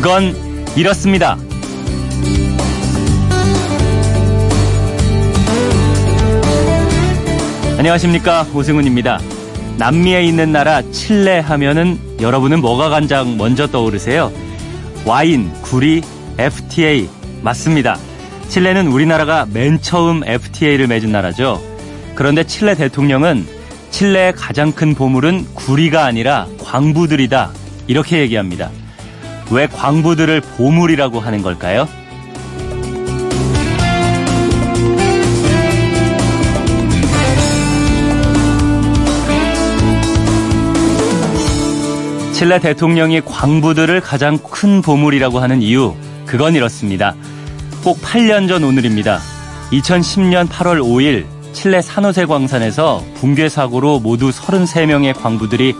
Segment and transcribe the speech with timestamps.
[0.00, 0.32] 그건
[0.76, 1.36] 이렇습니다.
[7.76, 9.18] 안녕하십니까 오승훈입니다.
[9.76, 14.30] 남미에 있는 나라 칠레 하면은 여러분은 뭐가 간장 먼저 떠오르세요?
[15.04, 16.02] 와인, 구리,
[16.38, 17.08] FTA
[17.42, 17.98] 맞습니다.
[18.50, 21.60] 칠레는 우리나라가 맨 처음 FTA를 맺은 나라죠.
[22.14, 23.44] 그런데 칠레 대통령은
[23.90, 27.50] 칠레의 가장 큰 보물은 구리가 아니라 광부들이다.
[27.88, 28.70] 이렇게 얘기합니다.
[29.50, 31.88] 왜 광부들을 보물이라고 하는 걸까요?
[42.32, 47.16] 칠레 대통령이 광부들을 가장 큰 보물이라고 하는 이유, 그건 이렇습니다.
[47.82, 49.18] 꼭 8년 전 오늘입니다.
[49.72, 55.74] 2010년 8월 5일 칠레 산호세 광산에서 붕괴 사고로 모두 33명의 광부들이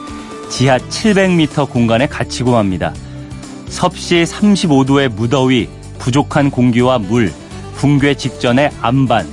[0.48, 2.92] 지하 700m 공간에 갇히고 맙니다.
[3.68, 7.32] 섭씨 35도의 무더위, 부족한 공기와 물,
[7.74, 9.26] 붕괴 직전의 암반,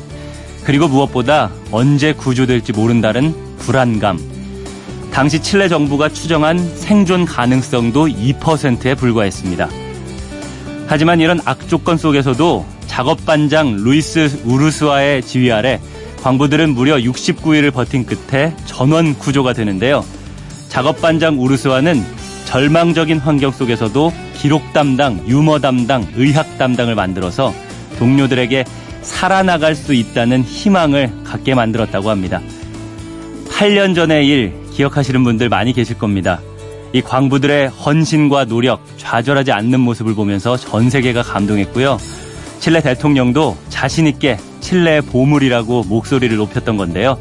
[0.63, 4.19] 그리고 무엇보다 언제 구조될지 모른다는 불안감.
[5.11, 9.69] 당시 칠레 정부가 추정한 생존 가능성도 2%에 불과했습니다.
[10.87, 15.79] 하지만 이런 악조건 속에서도 작업반장 루이스 우르스와의 지휘 아래
[16.21, 20.03] 광부들은 무려 69일을 버틴 끝에 전원 구조가 되는데요.
[20.69, 22.03] 작업반장 우르스와는
[22.45, 27.53] 절망적인 환경 속에서도 기록 담당, 유머 담당, 의학 담당을 만들어서
[27.97, 28.65] 동료들에게
[29.01, 32.41] 살아나갈 수 있다는 희망을 갖게 만들었다고 합니다.
[33.49, 36.41] 8년 전의 일 기억하시는 분들 많이 계실 겁니다.
[36.93, 41.97] 이 광부들의 헌신과 노력, 좌절하지 않는 모습을 보면서 전 세계가 감동했고요.
[42.59, 47.17] 칠레 대통령도 자신있게 칠레의 보물이라고 목소리를 높였던 건데요.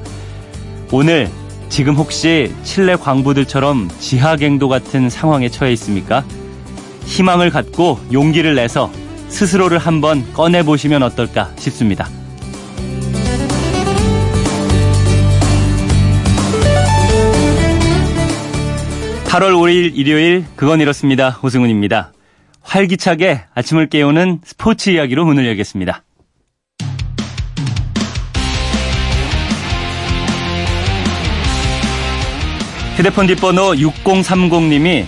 [0.90, 1.28] 오늘
[1.68, 6.24] 지금 혹시 칠레 광부들처럼 지하갱도 같은 상황에 처해 있습니까?
[7.06, 8.91] 희망을 갖고 용기를 내서
[9.28, 12.09] 스스로를 한번 꺼내보시면 어떨까 싶습니다.
[19.34, 21.41] 8월 5일 일요일 그건 이렇습니다.
[21.42, 22.12] 오승훈입니다.
[22.62, 26.04] 활기차게 아침을 깨우는 스포츠 이야기로 문을 열겠습니다.
[32.97, 35.04] 휴대폰 뒷번호 6030님이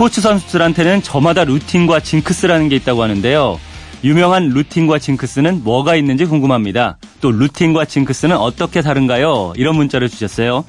[0.00, 3.60] 스포츠 선수들한테는 저마다 루틴과 징크스라는 게 있다고 하는데요.
[4.02, 6.96] 유명한 루틴과 징크스는 뭐가 있는지 궁금합니다.
[7.20, 9.52] 또 루틴과 징크스는 어떻게 다른가요?
[9.56, 10.64] 이런 문자를 주셨어요.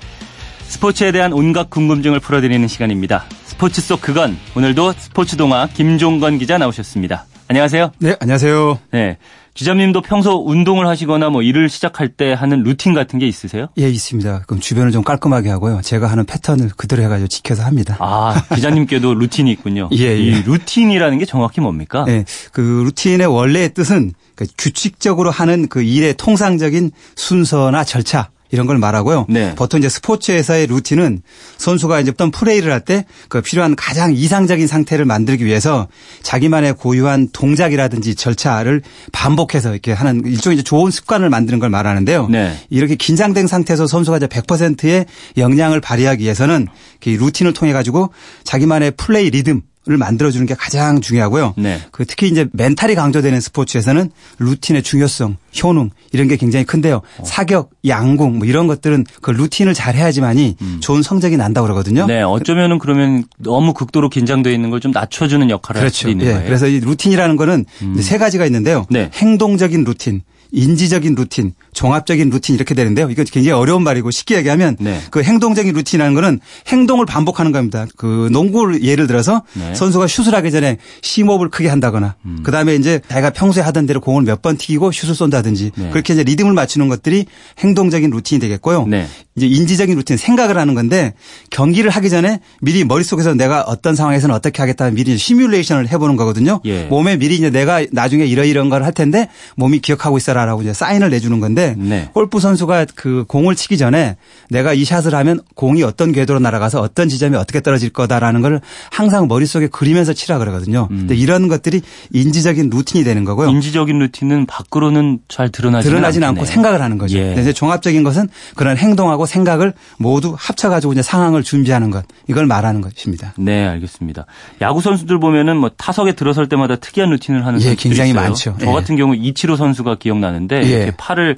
[0.63, 3.23] 스포츠에 대한 온갖 궁금증을 풀어드리는 시간입니다.
[3.45, 7.23] 스포츠 속 그건 오늘도 스포츠 동화 김종건 기자 나오셨습니다.
[7.47, 7.93] 안녕하세요.
[7.99, 8.79] 네, 안녕하세요.
[8.91, 9.17] 네.
[9.53, 13.67] 기자님도 평소 운동을 하시거나 뭐 일을 시작할 때 하는 루틴 같은 게 있으세요?
[13.77, 14.43] 예, 있습니다.
[14.47, 15.81] 그럼 주변을 좀 깔끔하게 하고요.
[15.81, 17.97] 제가 하는 패턴을 그대로 해가지고 지켜서 합니다.
[17.99, 19.89] 아, 기자님께도 루틴이 있군요.
[19.93, 20.17] 예, 예.
[20.17, 22.05] 이 루틴이라는 게 정확히 뭡니까?
[22.05, 28.77] 네, 그 루틴의 원래의 뜻은 그 규칙적으로 하는 그 일의 통상적인 순서나 절차 이런 걸
[28.77, 29.25] 말하고요.
[29.29, 29.55] 네.
[29.55, 31.21] 보통 이제 스포츠에서의 루틴은
[31.57, 35.87] 선수가 이제 어떤 플레이를 할 때 그 필요한 가장 이상적인 상태를 만들기 위해서
[36.21, 38.81] 자기만의 고유한 동작이라든지 절차를
[39.11, 42.27] 반복해서 이렇게 하는 일종의 이제 좋은 습관을 만드는 걸 말하는데요.
[42.29, 42.57] 네.
[42.69, 45.05] 이렇게 긴장된 상태에서 선수가 이제 100%의
[45.37, 46.67] 역량을 발휘하기 위해서는
[47.05, 48.11] 이 루틴을 통해 가지고
[48.43, 51.53] 자기만의 플레이 리듬 을 만들어주는 게 가장 중요하고요.
[51.57, 51.79] 네.
[51.91, 54.09] 그 특히 이제 멘탈이 강조되는 스포츠에서는
[54.39, 57.01] 루틴의 중요성, 효능 이런 게 굉장히 큰데요.
[57.17, 57.23] 어.
[57.23, 62.03] 사격, 양궁 뭐 이런 것들은 그 루틴을 잘 해야지만이 좋은 성적이 난다고 그러거든요.
[62.03, 62.07] 음.
[62.07, 66.07] 네, 어쩌면은 그러면 너무 극도로 긴장되어 있는 걸 좀 낮춰주는 역할을 할 그렇죠.
[66.07, 66.29] 수 있는 예.
[66.31, 66.43] 거예요.
[66.43, 66.45] 음.
[66.47, 68.87] 그래서 이 루틴이라는 거는 이제 세 가지가 있는데요.
[68.89, 69.11] 네.
[69.13, 73.09] 행동적인 루틴, 인지적인 루틴, 종합적인 루틴 이렇게 되는데요.
[73.09, 74.99] 이거 굉장히 어려운 말이고 쉽게 얘기하면 네.
[75.09, 77.85] 그 행동적인 루틴이라는 거는 행동을 반복하는 겁니다.
[77.97, 79.69] 그 농구를 예를 들어서 네.
[79.69, 79.75] 음.
[79.75, 84.41] 선수가 슛을 하기 전에 심호흡을 크게 한다거나 그다음에 이제 자기가 평소에 하던 대로 공을 몇
[84.41, 85.89] 번 튀기고 슛을 쏜다든지 네.
[85.91, 87.25] 그렇게 이제 리듬을 맞추는 것들이
[87.59, 88.87] 행동적인 루틴이 되겠고요.
[88.87, 89.05] 네.
[89.35, 91.13] 이제 인지적인 루틴 생각을 하는 건데
[91.51, 96.59] 경기를 하기 전에 미리 머릿속에서 내가 어떤 상황에서는 어떻게 하겠다는 미리 시뮬레이션을 해 보는 거거든요.
[96.65, 96.85] 예.
[96.85, 99.27] 몸에 미리 이제 내가 나중에 이러이러한 걸 할 텐데
[99.57, 102.09] 몸이 기억하고 있어라라고 이제 사인을 내 주는 건데 네.
[102.13, 104.17] 골프 선수가 그 공을 치기 전에
[104.49, 108.61] 내가 이 샷을 하면 공이 어떤 궤도로 날아가서 어떤 지점에 어떻게 떨어질 거다라는 걸
[108.91, 110.87] 항상 머릿속에 그리면서 치라 그러거든요.
[110.91, 110.97] 음.
[110.99, 111.81] 근데 이런 것들이
[112.11, 113.49] 인지적인 루틴이 되는 거고요.
[113.49, 116.45] 인지적인 루틴은 밖으로는 잘 드러나지는 드러나지는 않고.
[116.45, 117.17] 생각을 하는 거죠.
[117.17, 117.35] 예.
[117.39, 122.81] 이제 종합적인 것은 그런 행동하고 생각을 모두 합쳐 가지고 이제 상황을 준비하는 것 이걸 말하는
[122.81, 123.33] 것입니다.
[123.37, 124.25] 네, 알겠습니다.
[124.61, 128.21] 야구 선수들 보면은 뭐 타석에 들어설 때마다 특이한 루틴을 하는 예, 선수들이 굉장히 있어요.
[128.23, 128.55] 많죠.
[128.59, 128.71] 저 예.
[128.71, 130.67] 같은 경우 이치로 선수가 기억나는데 예.
[130.67, 131.37] 이렇게 팔을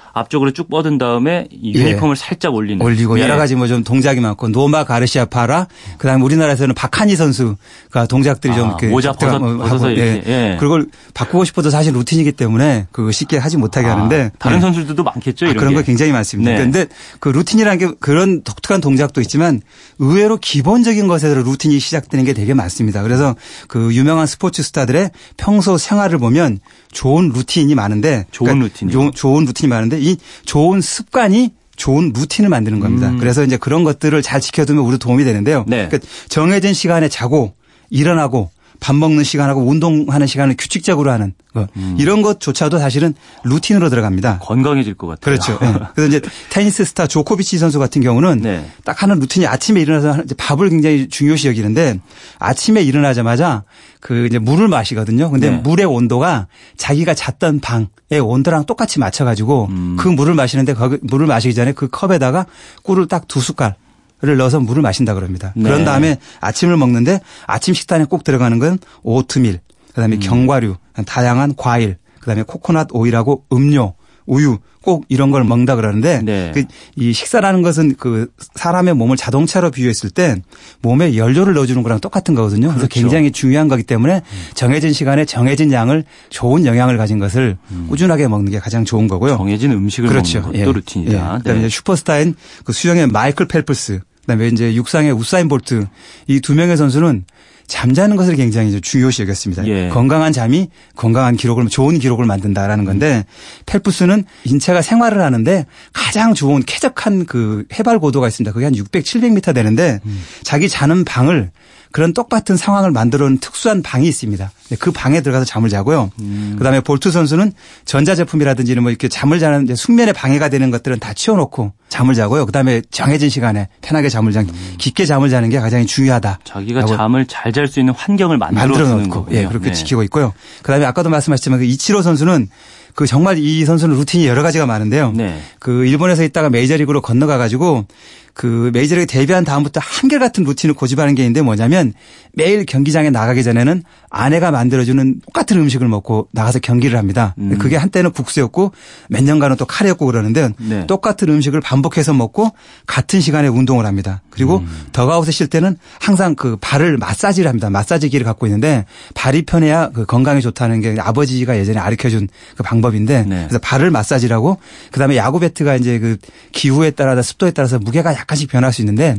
[0.13, 1.81] 앞쪽으로 쭉 뻗은 다음에 이 예.
[1.81, 3.23] 유니폼을 살짝 올리는 올리고 예.
[3.23, 5.67] 여러 가지 뭐 좀 동작이 많고 노마 가르시아 파라
[5.97, 10.57] 그다음에 우리나라에서는 박하니 선수가 동작들이 좀 아, 이렇게 모자 벗어- 뭐 벗어서 하고, 이렇게, 예.
[10.59, 14.61] 그걸 바꾸고 싶어도 사실 루틴이기 때문에 그 쉽게 하지 못하게 아, 하는데 다른 예.
[14.61, 15.45] 선수들도 많겠죠.
[15.47, 15.75] 아, 그런 게.
[15.75, 16.51] 거 굉장히 많습니다.
[16.51, 16.57] 네.
[16.57, 16.87] 그런데
[17.19, 19.61] 그 루틴이라는 게 그런 독특한 동작도 있지만
[19.99, 23.01] 의외로 기본적인 것에서 루틴이 시작되는 게 되게 많습니다.
[23.03, 23.35] 그래서
[23.67, 26.59] 그 유명한 스포츠 스타들의 평소 생활을 보면
[26.91, 28.91] 좋은 루틴이 많은데 좋은 루틴이요?
[28.91, 33.09] 조- 좋은 루틴이 많은데 이 좋은 습관이 좋은 루틴을 만드는 겁니다.
[33.09, 33.17] 음.
[33.17, 35.65] 그래서 이제 그런 것들을 잘 지켜두면 우리 도움이 되는데요.
[35.67, 35.87] 네.
[35.87, 35.99] 그러니까
[36.29, 37.53] 정해진 시간에 자고
[37.89, 38.51] 일어나고
[38.81, 41.95] 밥 먹는 시간하고 운동하는 시간을 규칙적으로 하는 거 음.
[41.97, 43.13] 이런 것조차도 사실은
[43.43, 44.39] 루틴으로 들어갑니다.
[44.39, 45.37] 건강해질 것 같아요.
[45.37, 45.59] 그렇죠.
[45.61, 45.79] 예.
[45.95, 48.69] 그래서 이제 테니스 스타 조코비치 선수 같은 경우는 네.
[48.83, 51.99] 딱 하는 루틴이 아침에 일어나서 이제 밥을 굉장히 중요시 여기는데
[52.39, 53.63] 아침에 일어나자마자
[53.99, 55.31] 그 이제 물을 마시거든요.
[55.31, 55.57] 근데 네.
[55.57, 57.87] 물의 온도가 자기가 잤던 방의
[58.21, 59.95] 온도랑 똑같이 맞춰가지고 음.
[59.99, 62.45] 그 물을 마시는데 거기 물을 마시기 전에 그 컵에다가
[62.83, 63.75] 꿀을 딱 두 숟갈
[64.23, 65.51] 을 넣어서 물을 마신다 그럽니다.
[65.55, 65.63] 네.
[65.63, 69.59] 그런 다음에 아침을 먹는데 아침 식단에 꼭 들어가는 건 오트밀, 음.
[69.87, 70.75] 그다음에 견과류,
[71.05, 73.95] 다양한 과일, 그다음에 코코넛 오일하고 음료,
[74.27, 76.51] 우유 꼭 이런 걸 먹는다 그러는데 네.
[76.53, 76.63] 그
[76.95, 80.35] 이 식사라는 것은 그 사람의 몸을 자동차로 비유했을 때
[80.81, 82.67] 몸에 연료를 넣어주는 거랑 똑같은 거거든요.
[82.67, 82.93] 그래서 그렇죠.
[82.93, 84.21] 굉장히 중요한 거기 때문에
[84.53, 87.57] 정해진 시간에 정해진 양을 좋은 영양을 가진 것을
[87.89, 89.33] 꾸준하게 먹는 게 가장 좋은 거고요.
[89.33, 89.37] 음.
[89.37, 90.41] 정해진 음식을 그렇죠.
[90.41, 90.73] 먹는 것도 예.
[90.73, 91.33] 루틴이다.
[91.33, 91.37] 예.
[91.39, 91.69] 그다음에 네.
[91.69, 92.35] 슈퍼스타인
[92.65, 95.87] 그 수영의 마이클 펠프스, 그다음에 이제 육상의 우사인 볼트
[96.27, 97.25] 이 두 명의 선수는
[97.67, 99.65] 잠자는 것을 굉장히 중요시 여겼습니다.
[99.67, 99.87] 예.
[99.87, 100.67] 건강한 잠이
[100.97, 103.23] 건강한 기록을 좋은 기록을 만든다라는 건데
[103.65, 108.51] 펠프스는 인체가 생활을 하는데 가장 좋은 쾌적한 그 해발 고도가 있습니다.
[108.51, 110.01] 그게 한 600, 700m 되는데
[110.43, 111.51] 자기 자는 방을
[111.91, 114.51] 그런 똑같은 상황을 만들어 놓은 특수한 방이 있습니다.
[114.69, 116.11] 네, 그 방에 들어가서 잠을 자고요.
[116.57, 117.51] 그다음에 볼트 선수는
[117.85, 122.45] 전자제품이라든지 뭐 이렇게 잠을 자는 숙면에 방해가 되는 것들은 다 치워놓고 잠을 자고요.
[122.45, 126.39] 그다음에 정해진 시간에 편하게 잠을 자는 깊게 잠을 자는 게 가장 중요하다.
[126.43, 129.27] 자기가 잠을 잘 잘 수 있는 환경을 만들어 놓고.
[129.31, 129.73] 예, 그렇게 네.
[129.73, 130.33] 지키고 있고요.
[130.63, 132.47] 그다음에 아까도 말씀하셨지만 그 이치로 선수는
[132.95, 135.11] 그 정말 이 선수는 루틴이 여러 가지가 많은데요.
[135.13, 135.41] 네.
[135.59, 137.85] 그 일본에서 있다가 메이저리그로 건너가 가지고
[138.33, 141.93] 그 메이저리그 데뷔한 다음부터 한결같은 루틴을 고집하는 게 있는데 뭐냐면
[142.33, 147.35] 매일 경기장에 나가기 전에는 아내가 만들어주는 똑같은 음식을 먹고 나가서 경기를 합니다.
[147.39, 147.57] 음.
[147.57, 148.71] 그게 한때는 국수였고
[149.09, 150.87] 몇 년간은 또 카레였고 그러는데 네.
[150.87, 152.51] 똑같은 음식을 반복해서 먹고
[152.85, 154.21] 같은 시간에 운동을 합니다.
[154.29, 154.85] 그리고 음.
[154.93, 157.69] 더가웃에 쉴 때는 항상 그 발을 마사지를 합니다.
[157.69, 163.35] 마사지기를 갖고 있는데 발이 편해야 그 건강에 좋다는 게 아버지가 예전에 가르쳐준 그 방법인데 네.
[163.47, 164.57] 그래서 발을 마사지라고
[164.91, 166.17] 그다음에 야구 배트가 이제 그
[166.53, 169.15] 기후에 따라 서 습도에 따라서 무게가 약간 씩 변할 수 있는데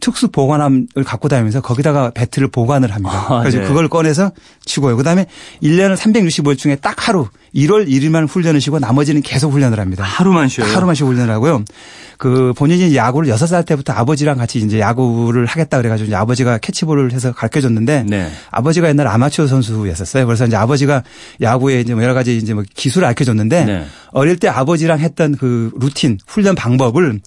[0.00, 3.26] 특수 보관함을 갖고 다니면서 거기다가 배트를 보관을 합니다.
[3.28, 3.64] 아, 그래서 네.
[3.66, 4.32] 그걸 꺼내서
[4.64, 4.96] 치고요.
[4.96, 5.26] 그다음에
[5.62, 10.02] 1년을 365일 중에 딱 하루 1월 1일만 훈련을 쉬고 나머지는 계속 훈련을 합니다.
[10.04, 10.72] 하루만 쉬어요.
[10.74, 11.64] 하루만 쉬고 훈련을 하고요.
[12.18, 17.32] 그 본인이 야구를 6살 때부터 아버지랑 같이 이제 야구를 하겠다 그래가지고 이제 아버지가 캐치볼을 해서
[17.32, 18.30] 가르쳐 줬는데 네.
[18.50, 20.26] 아버지가 옛날 아마추어 선수였었어요.
[20.26, 21.02] 그래서 이제 아버지가
[21.40, 23.86] 야구에 이제 뭐 여러 가지 이제 뭐 기술을 가르쳐 줬는데 네.
[24.12, 27.20] 어릴 때 아버지랑 했던 그 루틴 훈련 방법을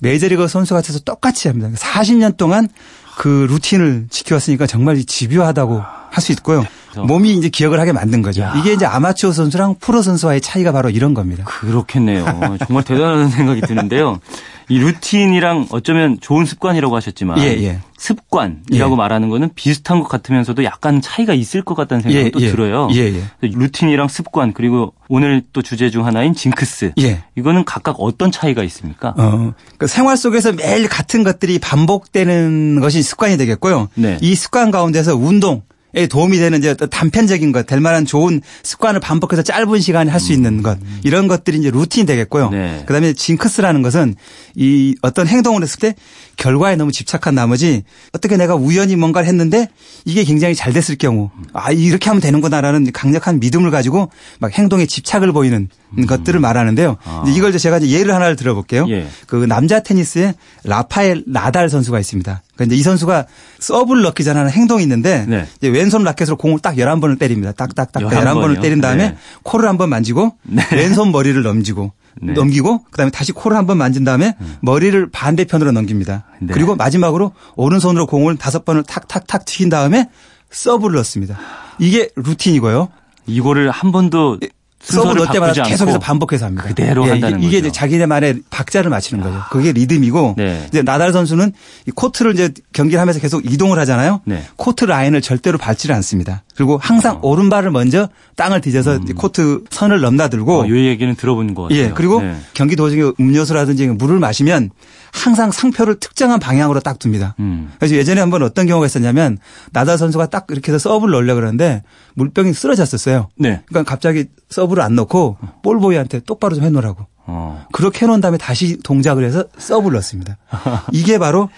[0.00, 1.70] 메이저리그 선수 같아서 똑같이 합니다.
[1.74, 2.68] 40년 동안
[3.16, 5.82] 그 루틴을 지켜왔으니까 정말 집요하다고
[6.14, 6.64] 할 수 있고요.
[6.94, 8.42] 그래서- 몸이 이제 기억을 하게 만든 거죠.
[8.42, 8.54] 야.
[8.58, 11.44] 이게 이제 아마추어 선수랑 프로 선수와의 차이가 바로 이런 겁니다.
[11.44, 12.24] 그렇겠네요.
[12.66, 14.20] 정말 대단한 생각이 드는데요.
[14.68, 17.80] 이 루틴이랑 어쩌면 좋은 습관이라고 하셨지만 예, 예.
[17.98, 18.96] 습관이라고 예.
[18.96, 22.88] 말하는 거는 비슷한 것 같으면서도 약간 차이가 있을 것 같다는 생각이 또 들어요.
[22.94, 23.22] 예, 예.
[23.42, 26.92] 루틴이랑 습관 그리고 오늘 또 주제 중 하나인 징크스.
[27.00, 27.24] 예.
[27.36, 29.14] 이거는 각각 어떤 차이가 있습니까?
[29.18, 33.88] 어, 그 생활 속에서 매일 같은 것들이 반복되는 것이 습관이 되겠고요.
[33.96, 34.16] 네.
[34.22, 35.60] 이 습관 가운데서 운동, 에
[36.08, 40.62] 도움이 되는 이제 단편적인 것, 될 만한 좋은 습관을 반복해서 짧은 시간에 할 수 있는
[40.62, 42.50] 것, 이런 것들이 이제 루틴이 되겠고요.
[42.50, 42.82] 네.
[42.86, 44.14] 그 다음에 징크스라는 것은
[44.54, 45.94] 이 어떤 행동을 했을 때
[46.36, 49.68] 결과에 너무 집착한 나머지 어떻게 내가 우연히 뭔가를 했는데
[50.04, 54.10] 이게 굉장히 잘 됐을 경우 아, 이렇게 하면 되는구나라는 강력한 믿음을 가지고
[54.40, 55.68] 막 행동에 집착을 보이는
[56.08, 56.96] 것들을 말하는데요.
[57.04, 57.24] 아.
[57.28, 58.86] 이걸 제가 이제 예를 하나를 들어볼게요.
[58.88, 59.06] 예.
[59.26, 60.34] 그 남자 테니스에
[60.64, 62.42] 라파엘 나달 선수가 있습니다.
[62.56, 63.26] 그런데 이 선수가
[63.58, 65.46] 서브를 넣기 전에 하는 행동이 있는데 네.
[65.56, 67.52] 이제 왼손 라켓으로 공을 딱 11번을 때립니다.
[67.52, 68.60] 딱딱딱 11 11번을 번이요?
[68.60, 69.16] 때린 다음에 네.
[69.42, 70.62] 코를 한번 만지고 네.
[70.72, 71.92] 왼손 머리를 넘기고
[72.22, 72.32] 네.
[72.32, 76.24] 넘기고 그다음에 다시 코를 한번 만진 다음에 머리를 반대편으로 넘깁니다.
[76.40, 76.54] 네.
[76.54, 80.08] 그리고 마지막으로 오른손으로 공을 다섯 번을 탁탁탁 튀긴 다음에
[80.50, 81.38] 서브를 넣습니다.
[81.78, 82.88] 이게 루틴이고요.
[83.26, 84.38] 이거를 한 번도
[84.84, 86.64] 서브 않고 계속해서 반복해서 합니다.
[86.68, 87.68] 그대로 예, 한다는 이게, 이게 거죠.
[87.68, 89.42] 이제 자기네만의 박자를 맞추는 거죠.
[89.50, 90.66] 그게 리듬이고 네.
[90.68, 91.52] 이제 나달 선수는
[91.86, 94.20] 이 코트를 이제 경기를 하면서 계속 이동을 하잖아요.
[94.24, 94.44] 네.
[94.56, 96.42] 코트 라인을 절대로 밟지를 않습니다.
[96.54, 101.78] 그리고 항상 오른발을 먼저 땅을 뒤져서 코트 선을 넘나들고 어, 이 얘기는 들어본 것 같아요.
[101.78, 102.36] 예, 그리고 네.
[102.52, 104.70] 경기 도중에 음료수라든지 물을 마시면
[105.14, 107.36] 항상 상표를 특정한 방향으로 딱 둡니다.
[107.38, 107.72] 음.
[107.78, 109.38] 그래서 예전에 한번 어떤 경우가 있었냐면
[109.72, 111.82] 나다 선수가 딱 이렇게 해서 서브를 넣으려고 그러는데
[112.14, 113.28] 물병이 쓰러졌었어요.
[113.36, 113.62] 네.
[113.66, 117.06] 그러니까 갑자기 서브를 안 넣고 볼보이한테 똑바로 좀 해놓으라고.
[117.26, 117.64] 어.
[117.72, 120.36] 그렇게 해놓은 다음에 다시 동작을 해서 서브를 넣습니다.
[120.92, 121.48] 이게 바로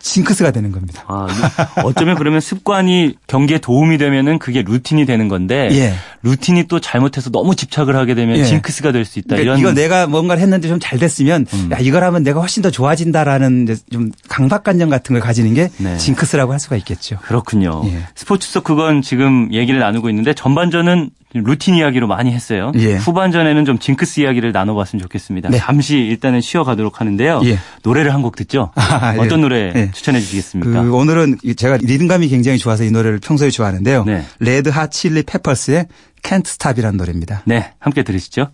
[0.00, 1.04] 징크스가 되는 겁니다.
[1.08, 1.26] 아,
[1.84, 5.94] 어쩌면 그러면 습관이 경기에 도움이 되면은 그게 루틴이 되는 건데 예.
[6.22, 8.44] 루틴이 또 잘못해서 너무 집착을 하게 되면 예.
[8.44, 9.36] 징크스가 될 수 있다.
[9.36, 11.70] 그러니까 이런 이거 내가 뭔가를 했는데 좀 잘 됐으면 음.
[11.72, 15.96] 야 이걸 하면 내가 훨씬 더 좋아진다라는 좀 강박관념 같은 걸 가지는 게 네.
[15.96, 17.16] 징크스라고 할 수가 있겠죠.
[17.22, 17.82] 그렇군요.
[17.86, 18.04] 예.
[18.14, 22.72] 스포츠 속 그건 지금 얘기를 나누고 있는데 전반전은 루틴 이야기로 많이 했어요.
[22.76, 22.94] 예.
[22.96, 25.50] 후반전에는 좀 징크스 이야기를 나눠봤으면 좋겠습니다.
[25.50, 25.58] 네.
[25.58, 27.42] 잠시 일단은 쉬어가도록 하는데요.
[27.44, 27.58] 예.
[27.82, 28.70] 노래를 한 곡 듣죠.
[28.74, 29.18] 아, 예.
[29.18, 29.90] 어떤 노래 예.
[29.92, 30.82] 추천해 주시겠습니까?
[30.82, 34.04] 그 오늘은 제가 리듬감이 굉장히 좋아서 이 노래를 평소에 좋아하는데요.
[34.04, 34.22] 네.
[34.40, 35.86] 레드 핫 칠리 페퍼스의
[36.22, 37.42] Can't Stop이라는 노래입니다.
[37.44, 38.48] 네, 함께 들으시죠.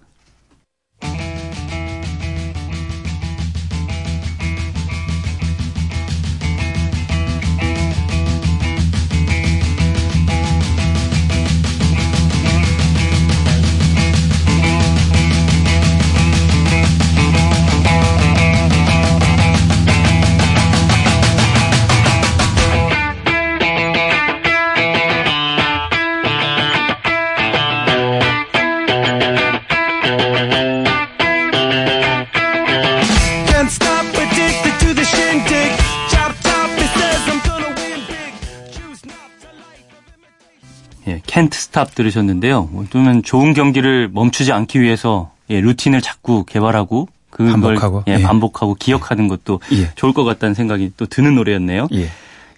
[41.83, 42.71] Stop 들으셨는데요.
[42.77, 48.23] 어쩌면 좋은 경기를 멈추지 않기 위해서 예, 루틴을 자꾸 개발하고 그걸 반복하고, 예, 예.
[48.23, 49.91] 반복하고 기억하는 것도 예.
[49.95, 51.89] 좋을 것 같다는 생각이 또 드는 노래였네요.
[51.95, 52.09] 예.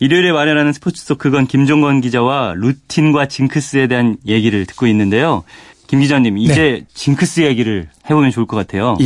[0.00, 5.44] 일요일에 마련하는 스포츠 속 그건 김종건 기자와 루틴과 징크스에 대한 얘기를 듣고 있는데요.
[5.86, 8.96] 김 기자님, 이제 징크스 얘기를 해보면 좋을 것 같아요.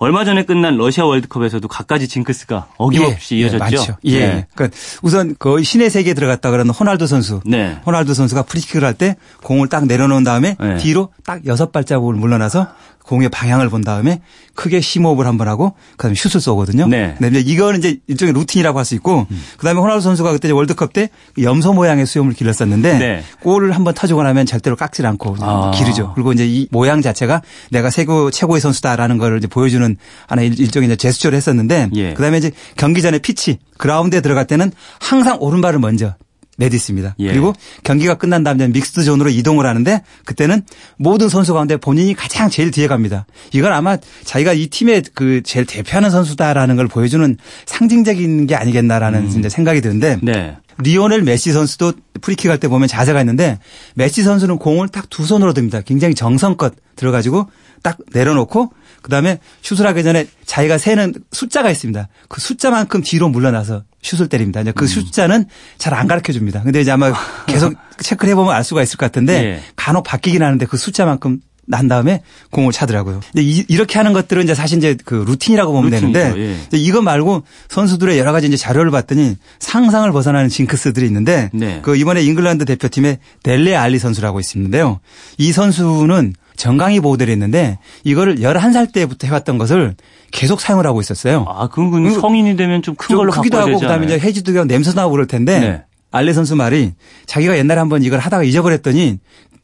[0.00, 0.04] 예.
[0.04, 3.58] 얼마 전에 끝난 러시아 월드컵에서도 갖가지 징크스가 어김없이 예, 이어졌죠.
[3.58, 3.96] 많죠.
[4.06, 4.46] 예.
[4.54, 7.40] 그러니까 우선 거의 신의 세계에 들어갔다 그러는 호날두 선수.
[7.44, 7.78] 네.
[7.84, 10.76] 호날두 선수가 프리킥을 할 때 공을 딱 내려놓은 다음에 네.
[10.78, 12.68] 뒤로 딱 여섯 발자국을 물러나서
[13.08, 14.20] 공의 방향을 본 다음에
[14.54, 16.86] 크게 심호흡을 한번 하고 그다음에 슛을 쏘거든요.
[16.88, 17.06] 네.
[17.06, 17.14] 음.
[17.18, 21.08] 근데 이거는 이제 일종의 루틴이라고 할 수 있고 그다음에 호날두 선수가 그때 월드컵 때
[21.40, 23.22] 염소 모양의 수염을 길렀었는데 네.
[23.40, 25.70] 골을 한번 터주고 나면 절대로 깎질 않고 아.
[25.74, 26.12] 기르죠.
[26.14, 29.96] 그리고 이제 이 모양 자체가 내가 세계 최고의 선수다라는 걸 이제 보여주는
[30.26, 32.12] 하나의 일- 일종의 제스처를 했었는데 예.
[32.14, 36.14] 그다음에 이제 경기 전에 피치 그라운드에 들어갈 때는 항상 오른발을 먼저
[36.58, 37.14] 내딛습니다.
[37.20, 37.28] 예.
[37.28, 40.62] 그리고 경기가 끝난 다음에 믹스드 존으로 이동을 하는데 그때는
[40.96, 43.26] 모든 선수 가운데 본인이 가장 제일 뒤에 갑니다.
[43.52, 47.36] 이건 아마 자기가 이 팀의 그 제일 대표하는 선수다라는 걸 보여주는
[47.66, 50.56] 상징적인 게 아니겠나라는 이제 생각이 드는데 네.
[50.80, 53.58] 리오넬 메시 선수도 프리킥 할 때 보면 자세가 있는데
[53.94, 55.80] 메시 선수는 공을 딱 두 손으로 듭니다.
[55.80, 57.48] 굉장히 정성껏 들어가지고
[57.82, 58.72] 딱 내려놓고
[59.02, 62.08] 그다음에 슛을 하기 전에 자기가 세는 숫자가 있습니다.
[62.28, 64.60] 그 숫자만큼 뒤로 물러나서 슛을 때립니다.
[64.60, 65.46] 이제 그 숫자는
[65.78, 66.62] 잘 안 가르쳐 줍니다.
[66.62, 67.12] 근데 이제 아마
[67.46, 69.60] 계속 체크를 해보면 알 수가 있을 것 같은데 예.
[69.76, 71.40] 간혹 바뀌긴 하는데 그 숫자만큼
[71.70, 73.20] 난 다음에 공을 차더라고요.
[73.32, 76.18] 근데 이- 이렇게 하는 것들은 이제 사실 이제 그 루틴이라고 보면 루틴이죠.
[76.18, 76.40] 되는데
[76.72, 76.78] 예.
[76.78, 81.80] 이거 말고 선수들의 여러 가지 이제 자료를 봤더니 상상을 벗어나는 징크스들이 있는데 네.
[81.82, 85.00] 그 이번에 잉글랜드 대표팀의 델레 알리 선수라고 있는데요.
[85.36, 89.94] 이 선수는 정강이 보호대를 했는데 이거를 11살 때부터 해왔던 것을
[90.32, 91.46] 계속 사용을 하고 있었어요.
[91.48, 94.06] 아, 그건 그리고 성인이 되면 좀큰좀 걸로 크기도 하고 그다음에?
[94.06, 95.82] 이제 해지도 그냥 냄새 나고 그럴 텐데 네.
[96.10, 96.94] 알레 선수 말이
[97.26, 99.18] 자기가 옛날에 한번 이걸 하다가 잊어버렸더니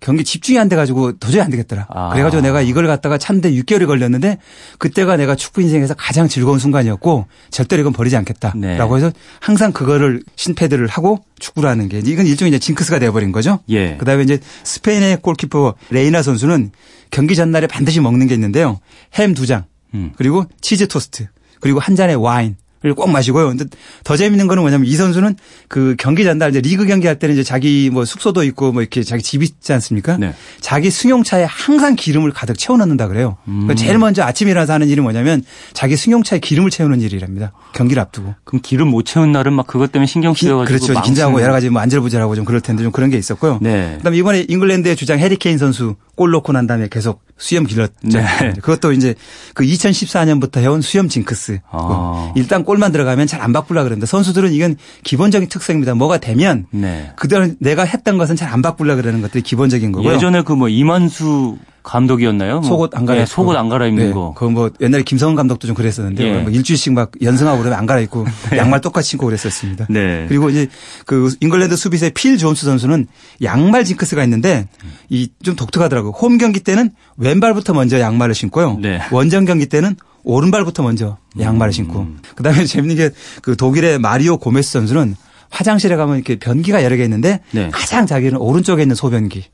[0.04, 1.86] 경기 집중이 안 돼가지고 도저히 안 되겠더라.
[1.88, 2.10] 아.
[2.10, 4.36] 그래가지고 내가 이걸 갖다가 참는데 6개월이 걸렸는데
[4.76, 8.76] 그때가 내가 축구 인생에서 가장 즐거운 순간이었고 절대로 이건 버리지 않겠다라고 네.
[8.76, 13.60] 해서 항상 그거를 신패드를 하고 축구를 하는 게 이건 일종의 이제 징크스가 되어버린 거죠.
[13.70, 13.96] 예.
[13.96, 16.72] 그다음에 이제 스페인의 골키퍼 레이나 선수는
[17.10, 18.80] 경기 전날에 반드시 먹는 게 있는데요.
[19.14, 20.12] 햄 두 장, 음.
[20.16, 21.28] 그리고 치즈 토스트,
[21.60, 22.56] 그리고 한 잔의 와인.
[22.84, 23.48] 을 꼭 마시고요.
[23.48, 23.64] 근데
[24.04, 25.36] 더 재밌는 거는 뭐냐면 이 선수는
[25.68, 29.02] 그 경기 전날 이제 리그 경기 할 때는 이제 자기 뭐 숙소도 있고 뭐 이렇게
[29.02, 30.16] 자기 집이 있지 않습니까?
[30.18, 30.34] 네.
[30.60, 33.38] 자기 승용차에 항상 기름을 가득 채워 넣는다 그래요.
[33.48, 33.62] 음.
[33.62, 37.52] 그러니까 제일 먼저 아침에 일어나서 하는 일이 뭐냐면 자기 승용차에 기름을 채우는 일이랍니다.
[37.74, 38.34] 경기를 앞두고.
[38.44, 41.00] 그럼 기름 못 채운 날은 막 그것 때문에 신경 기- 쓰여 가지고 그렇죠.
[41.02, 43.58] 긴장하고 여러 가지 뭐 안절부절하고 좀 그럴 텐데 좀 그런 게 있었고요.
[43.62, 43.94] 네.
[43.98, 47.92] 그다음에 이번에 잉글랜드의 주장 해리 케인 선수 골 넣고 난 다음에 계속 수염 길렀죠.
[48.04, 48.52] 네.
[48.62, 49.14] 그것도 이제
[49.54, 51.60] 그 2014년부터 해온 수염 징크스.
[51.70, 52.32] 아.
[52.36, 55.94] 일단 골만 들어가면 잘 안 바꾸려 그러는데 선수들은 이건 기본적인 특성입니다.
[55.94, 57.12] 뭐가 되면 네.
[57.16, 60.14] 그대로 내가 했던 것은 잘 안 바꾸려 그러는 것들이 기본적인 거고요.
[60.14, 62.54] 예전에 그 뭐 이만수 감독이었나요?
[62.60, 64.34] 뭐, 속옷 안 네, 갈아입고 속옷 안 갈아입는 네, 거.
[64.34, 66.38] 그거 뭐 옛날에 김성훈 감독도 좀 그랬었는데 예.
[66.40, 68.26] 뭐 일주일씩 막 연승하고 그러면 안 갈아입고
[68.56, 69.86] 양말 똑같이 신고 그랬었습니다.
[69.90, 70.24] 네.
[70.28, 70.66] 그리고 이제
[71.06, 73.06] 그 잉글랜드 수비수의 필 존스 선수는
[73.42, 74.66] 양말 징크스가 있는데
[75.10, 76.12] 이 좀 독특하더라고요.
[76.12, 78.78] 홈 경기 때는 왼발부터 먼저 양말을 신고요.
[78.80, 79.00] 네.
[79.12, 82.00] 원정 경기 때는 오른발부터 먼저 양말을 신고.
[82.00, 82.18] 음.
[82.34, 83.10] 그다음에 재밌는 게
[83.42, 85.16] 그 독일의 마리오 고메스 선수는
[85.50, 87.68] 화장실에 가면 이렇게 변기가 여러 개 있는데 네.
[87.70, 89.44] 가장 자기는 오른쪽에 있는 소변기.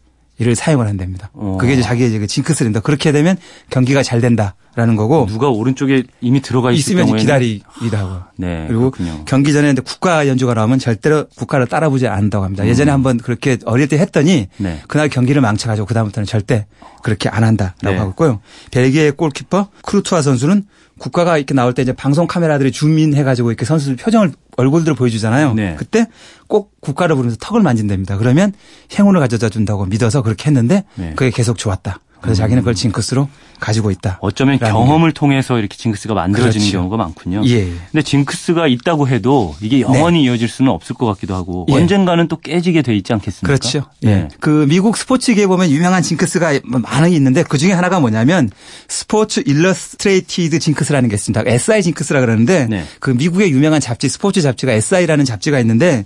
[0.41, 1.31] 이를 사용을 한답니다.
[1.35, 1.59] 어.
[1.61, 2.81] 그게 이제 자기의 그 징크스입니다.
[2.81, 3.37] 그렇게 되면
[3.69, 8.23] 경기가 잘 된다라는 거고 누가 오른쪽에 이미 들어가 있으면 경우에는 기다리기도 하고.
[8.37, 9.27] 네, 그리고 그렇군요.
[9.27, 12.67] 경기 전에 국가 연주가 나오면 절대로 국가를 따라보지 않는다고 합니다.
[12.67, 14.65] 예전에 한번 그렇게 어릴 때 했더니 음.
[14.65, 14.81] 네.
[14.89, 16.67] 그날 경기를 망쳐가지고 그다음부터는 절대
[17.03, 17.97] 그렇게 안 한다라고 네.
[17.99, 18.41] 하고 있고요.
[18.71, 20.65] 벨기에의 골키퍼 크루투아 선수는
[21.01, 25.55] 국가가 이렇게 나올 때 이제 방송 카메라들이 줌인해가지고 이렇게 선수들 표정을 얼굴들을 보여주잖아요.
[25.55, 25.75] 네.
[25.79, 26.07] 그때
[26.47, 28.19] 꼭 국가를 부르면서 턱을 만진답니다.
[28.19, 28.53] 그러면
[28.97, 31.15] 행운을 가져다 준다고 믿어서 그렇게 했는데 네.
[31.17, 32.01] 그게 계속 좋았다.
[32.21, 33.29] 그래서 자기는 그걸 징크스로
[33.61, 34.19] 가지고 있다.
[34.21, 36.79] 어쩌면 경험을 통해서 이렇게 징크스가 만들어지는 그렇죠.
[36.79, 37.43] 경우가 많군요.
[37.47, 37.65] 예.
[37.91, 41.75] 근데 징크스가 있다고 해도 이게 영원히 이어질 수는 없을 것 같기도 하고 예.
[41.75, 43.47] 언젠가는 또 깨지게 돼 있지 않겠습니까?
[43.47, 43.85] 그렇죠.
[44.01, 44.11] 네.
[44.11, 44.29] 예.
[44.41, 48.51] 그 미국 스포츠계에 보면 유명한 징크스가 많이 있는데 그 중에 하나가 뭐냐면
[48.89, 51.43] 스포츠 일러스트레이티드 징크스라는 게 있습니다.
[51.47, 52.85] SI 징크스라 그러는데 네.
[52.99, 56.05] 그 미국의 유명한 잡지 스포츠 잡지가 SI라는 잡지가 있는데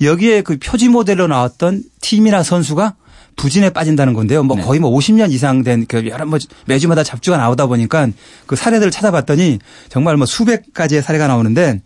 [0.00, 2.94] 여기에 그 표지 모델로 나왔던 팀이나 선수가
[3.40, 4.42] 부진에 빠진다는 건데요.
[4.42, 4.62] 뭐 네.
[4.62, 8.08] 거의 뭐 50년 이상 된 그 여러 뭐 매주마다 잡지가 나오다 보니까
[8.46, 11.80] 그 사례들을 찾아봤더니 정말 뭐 수백 가지의 사례가 나오는데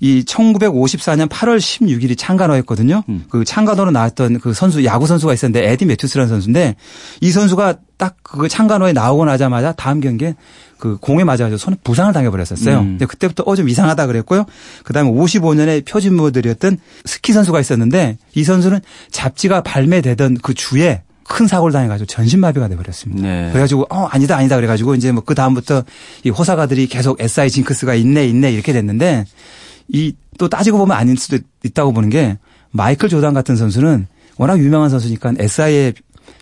[0.00, 3.04] 이 1954년 8월 16일이 창간호였거든요.
[3.08, 3.24] 음.
[3.30, 6.74] 그 창간호로 나왔던 그 선수 야구 선수가 있었는데 에디 매튜스라는 선수인데
[7.20, 10.34] 이 선수가 딱 그 창간호에 나오고 나자마자 다음 경기에
[10.78, 12.78] 그 공에 맞아가지고 손에 부상을 당해버렸었어요.
[12.80, 12.84] 음.
[12.90, 14.44] 근데 그때부터 어 좀 이상하다 그랬고요.
[14.84, 18.80] 그다음에 55년에 표진 모델이었던 스키 선수가 있었는데 이 선수는
[19.10, 23.22] 잡지가 발매되던 그 주에 큰 사고를 당해가지고 전신마비가 돼버렸습니다.
[23.26, 23.48] 네.
[23.50, 25.82] 그래가지고 어 아니다 아니다 그래가지고 이제 뭐 그 다음부터
[26.24, 29.24] 이 호사가들이 계속 SI 징크스가 있네 있네 이렇게 됐는데
[29.88, 32.36] 이 또 따지고 보면 아닐 수도 있다고 보는 게
[32.70, 34.06] 마이클 조단 같은 선수는
[34.36, 35.94] 워낙 유명한 선수니까 SI의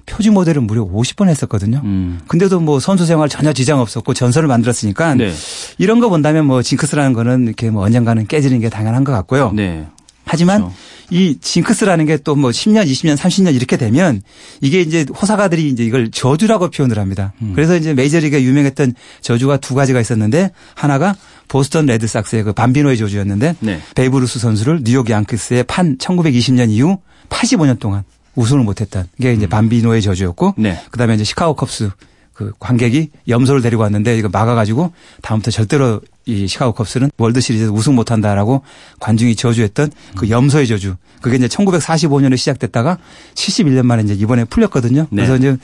[0.06, 1.80] 표지 모델을 무려 50번 했었거든요.
[1.84, 2.20] 음.
[2.28, 5.32] 근데도 뭐 선수 생활 전혀 지장 없었고 전설을 만들었으니까 네.
[5.78, 9.52] 이런 거 본다면 뭐 징크스라는 거는 이렇게 뭐 언젠가는 깨지는 게 당연한 것 같고요.
[9.52, 9.86] 네.
[10.26, 10.74] 하지만 그렇죠.
[11.10, 14.22] 이 징크스라는 게 또 뭐 10년, 20년, 30년 이렇게 되면
[14.62, 17.34] 이게 이제 호사가들이 이제 이걸 저주라고 표현을 합니다.
[17.42, 17.52] 음.
[17.54, 21.14] 그래서 이제 메이저리가 유명했던 저주가 두 가지가 있었는데 하나가
[21.48, 23.80] 보스턴 레드삭스의 그 밤비노의 저주였는데 네.
[23.94, 28.02] 베이브 루스 선수를 뉴욕 양키스에 판 1920년 이후 85년 동안
[28.34, 30.62] 우승을 못했던 게 이제 밤비노의 저주였고 음.
[30.62, 30.80] 네.
[30.90, 31.90] 그다음에 이제 시카고 컵스
[32.34, 34.92] 그 관객이 염소를 데리고 왔는데 이거 막아가지고
[35.22, 38.62] 다음부터 절대로 이 시카고 컵스는 월드 시리즈에서 우승 못한다라고
[38.98, 40.96] 관중이 저주했던 그 염소의 저주.
[41.20, 42.98] 그게 이제 1945년에 시작됐다가
[43.34, 45.06] 71년 만에 이제 이번에 풀렸거든요.
[45.10, 45.26] 네.
[45.26, 45.56] 그래서 이제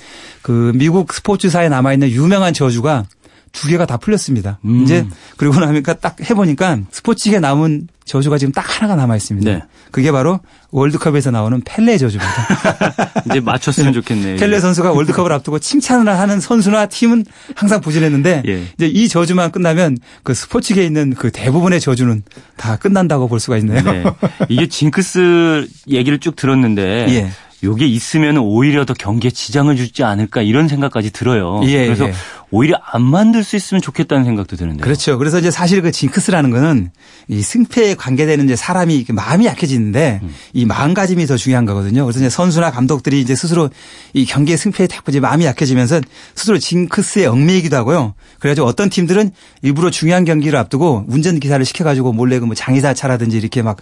[0.42, 3.04] 그 미국 스포츠사에 남아 있는 유명한 저주가
[3.52, 4.58] 두 개가 다 풀렸습니다.
[4.64, 4.82] 음.
[4.82, 9.50] 이제 그리고 나니까 딱 해보니까 스포츠계 남은 저주가 지금 딱 하나가 남아 있습니다.
[9.50, 9.62] 네.
[9.90, 12.32] 그게 바로 월드컵에서 나오는 펠레 저주입니다.
[13.30, 14.36] 이제 맞췄으면 좋겠네요.
[14.36, 18.64] 펠레 선수가 월드컵을 앞두고 칭찬을 하는 선수나 팀은 항상 부진했는데 예.
[18.74, 22.22] 이제 이 저주만 끝나면 그 스포츠계에 있는 그 대부분의 저주는
[22.56, 23.82] 다 끝난다고 볼 수가 있네요.
[23.82, 24.04] 네.
[24.48, 27.30] 이게 징크스 얘기를 쭉 들었는데 예.
[27.64, 31.60] 요게 있으면 오히려 더 경기에 지장을 주지 않을까 이런 생각까지 들어요.
[31.64, 32.12] 예, 그래서 예.
[32.50, 34.82] 오히려 안 만들 수 있으면 좋겠다는 생각도 드는데요.
[34.82, 35.18] 그렇죠.
[35.18, 36.90] 그래서 이제 사실 그 징크스라는 거는
[37.28, 40.34] 이 승패에 관계되는 이제 사람이 마음이 약해지는데 음.
[40.52, 42.04] 이 마음가짐이 더 중요한 거거든요.
[42.04, 43.70] 그래서 이제 선수나 감독들이 이제 스스로
[44.12, 46.00] 이 경기의 승패에 자꾸 이제 마음이 약해지면서
[46.34, 48.14] 스스로 징크스에 얽매이기도 하고요.
[48.40, 49.30] 그래가지고 어떤 팀들은
[49.62, 53.76] 일부러 중요한 경기를 앞두고 운전 기사를 시켜가지고 몰래 그 뭐 장의사 차라든지 이렇게 막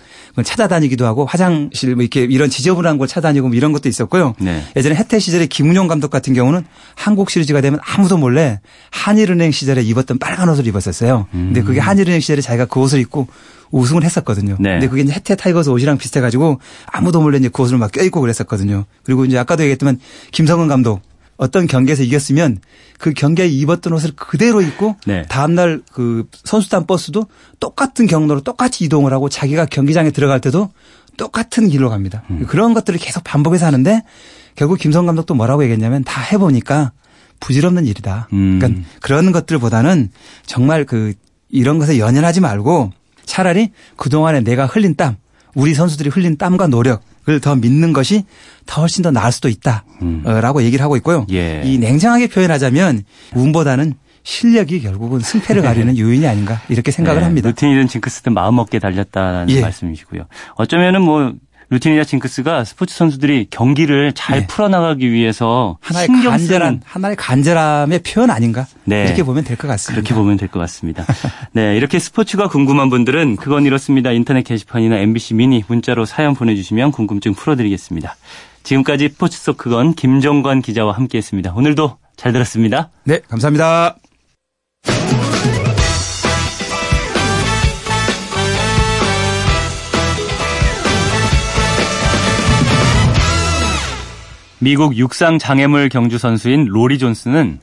[0.45, 4.35] 찾아다니기도 하고 화장실 뭐 이렇게 이런 지저분한 곳 찾아다니고 뭐 이런 것도 있었고요.
[4.41, 4.63] 네.
[4.77, 10.19] 예전에 혜태 시절에 김은용 감독 같은 경우는 한국 시리즈가 되면 아무도 몰래 한일은행 시절에 입었던
[10.19, 11.27] 빨간 옷을 입었었어요.
[11.31, 13.29] 근데 그게 한일은행 시절에 자기가 그 옷을 입고
[13.71, 14.57] 우승을 했었거든요.
[14.59, 14.73] 네.
[14.73, 18.85] 근데 그게 이제 해태 타이거스 옷이랑 비슷해가지고 아무도 몰래 이제 그 옷을 막 껴입고 그랬었거든요.
[19.03, 19.99] 그리고 이제 아까도 얘기했지만
[20.33, 21.03] 김성근 감독
[21.37, 22.59] 어떤 경기에서 이겼으면
[22.99, 25.23] 그 경기에 입었던 옷을 그대로 입고 네.
[25.29, 27.27] 다음날 그 선수단 버스도
[27.61, 30.71] 똑같은 경로로 똑같이 이동을 하고 자기가 경기장에 들어갈 때도
[31.19, 32.23] 똑같은 길로 갑니다.
[32.31, 32.47] 음.
[32.49, 34.03] 그런 것들을 계속 반복해서 하는데
[34.55, 36.93] 결국 김성 감독도 뭐라고 얘기했냐면 다 해보니까
[37.41, 38.29] 부질없는 일이다.
[38.33, 38.59] 음.
[38.59, 40.09] 그러니까 그런 것들보다는
[40.47, 41.13] 정말 그
[41.51, 42.93] 이런 것에 연연하지 말고
[43.27, 45.17] 차라리 그동안에 내가 흘린 땀,
[45.55, 48.25] 우리 선수들이 흘린 땀과 노력을 더 믿는 것이
[48.67, 51.27] 더 훨씬 더 나을 수도 있다라고 얘기를 하고 있고요.
[51.29, 51.35] 음.
[51.35, 51.63] 예.
[51.65, 53.03] 이 냉정하게 표현하자면
[53.35, 53.95] 운보다는
[54.33, 57.49] 실력이 결국은 승패를 가리는 요인이 아닌가 이렇게 생각을 네, 합니다.
[57.49, 59.63] 루틴이든 징크스든 마음 먹게 달렸다는 예.
[59.63, 60.27] 말씀이시고요.
[60.57, 61.33] 어쩌면은 뭐
[61.71, 64.47] 루틴이나 징크스가 스포츠 선수들이 경기를 잘 네.
[64.47, 68.67] 풀어나가기 위해서 하나의 간절한 하나의 간절함의 표현 아닌가?
[68.85, 69.05] 네.
[69.05, 70.03] 이렇게 보면 될 것 같습니다.
[70.03, 71.07] 그렇게 보면 될 것 같습니다.
[71.53, 74.13] 네, 이렇게 스포츠가 궁금한 분들은 그건 이렇습니다.
[74.13, 78.15] 인터넷 게시판이나 MBC 미니 문자로 사연 보내주시면 궁금증 풀어드리겠습니다.
[78.63, 81.55] 지금까지 스포츠 속 그건 김정관 기자와 함께했습니다.
[81.55, 82.91] 오늘도 잘 들었습니다.
[83.05, 83.97] 네, 감사합니다.
[94.61, 97.61] 미국 육상 장애물 경주 선수인 롤로 존스는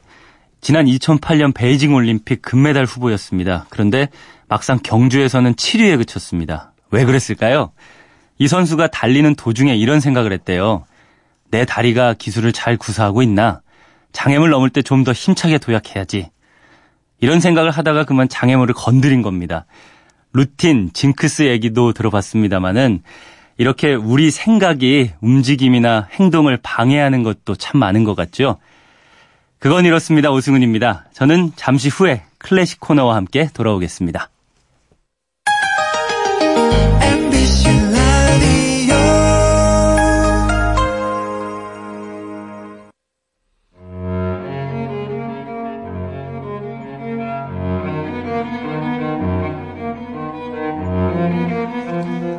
[0.61, 3.65] 지난 2008년 베이징 올림픽 금메달 후보였습니다.
[3.69, 4.09] 그런데
[4.47, 6.71] 막상 경주에서는 7위에 그쳤습니다.
[6.91, 7.71] 왜 그랬을까요?
[8.39, 10.85] 이 선수가 달리는 도중에 이런 생각을 했대요.
[11.51, 13.61] 내 다리가 기술을 잘 구사하고 있나?
[14.13, 16.29] 장애물 넘을 때 좀 더 힘차게 도약해야지.
[17.19, 19.65] 이런 생각을 하다가 그만 장애물을 건드린 겁니다.
[20.33, 23.01] 루틴, 징크스 얘기도 들어봤습니다마는
[23.57, 28.57] 이렇게 우리 생각이 움직임이나 행동을 방해하는 것도 참 많은 것 같죠.
[29.59, 30.29] 그건 이렇습니다.
[30.31, 31.05] 오승훈입니다.
[31.13, 34.29] 저는 잠시 후에 클래식 코너와 함께 돌아오겠습니다.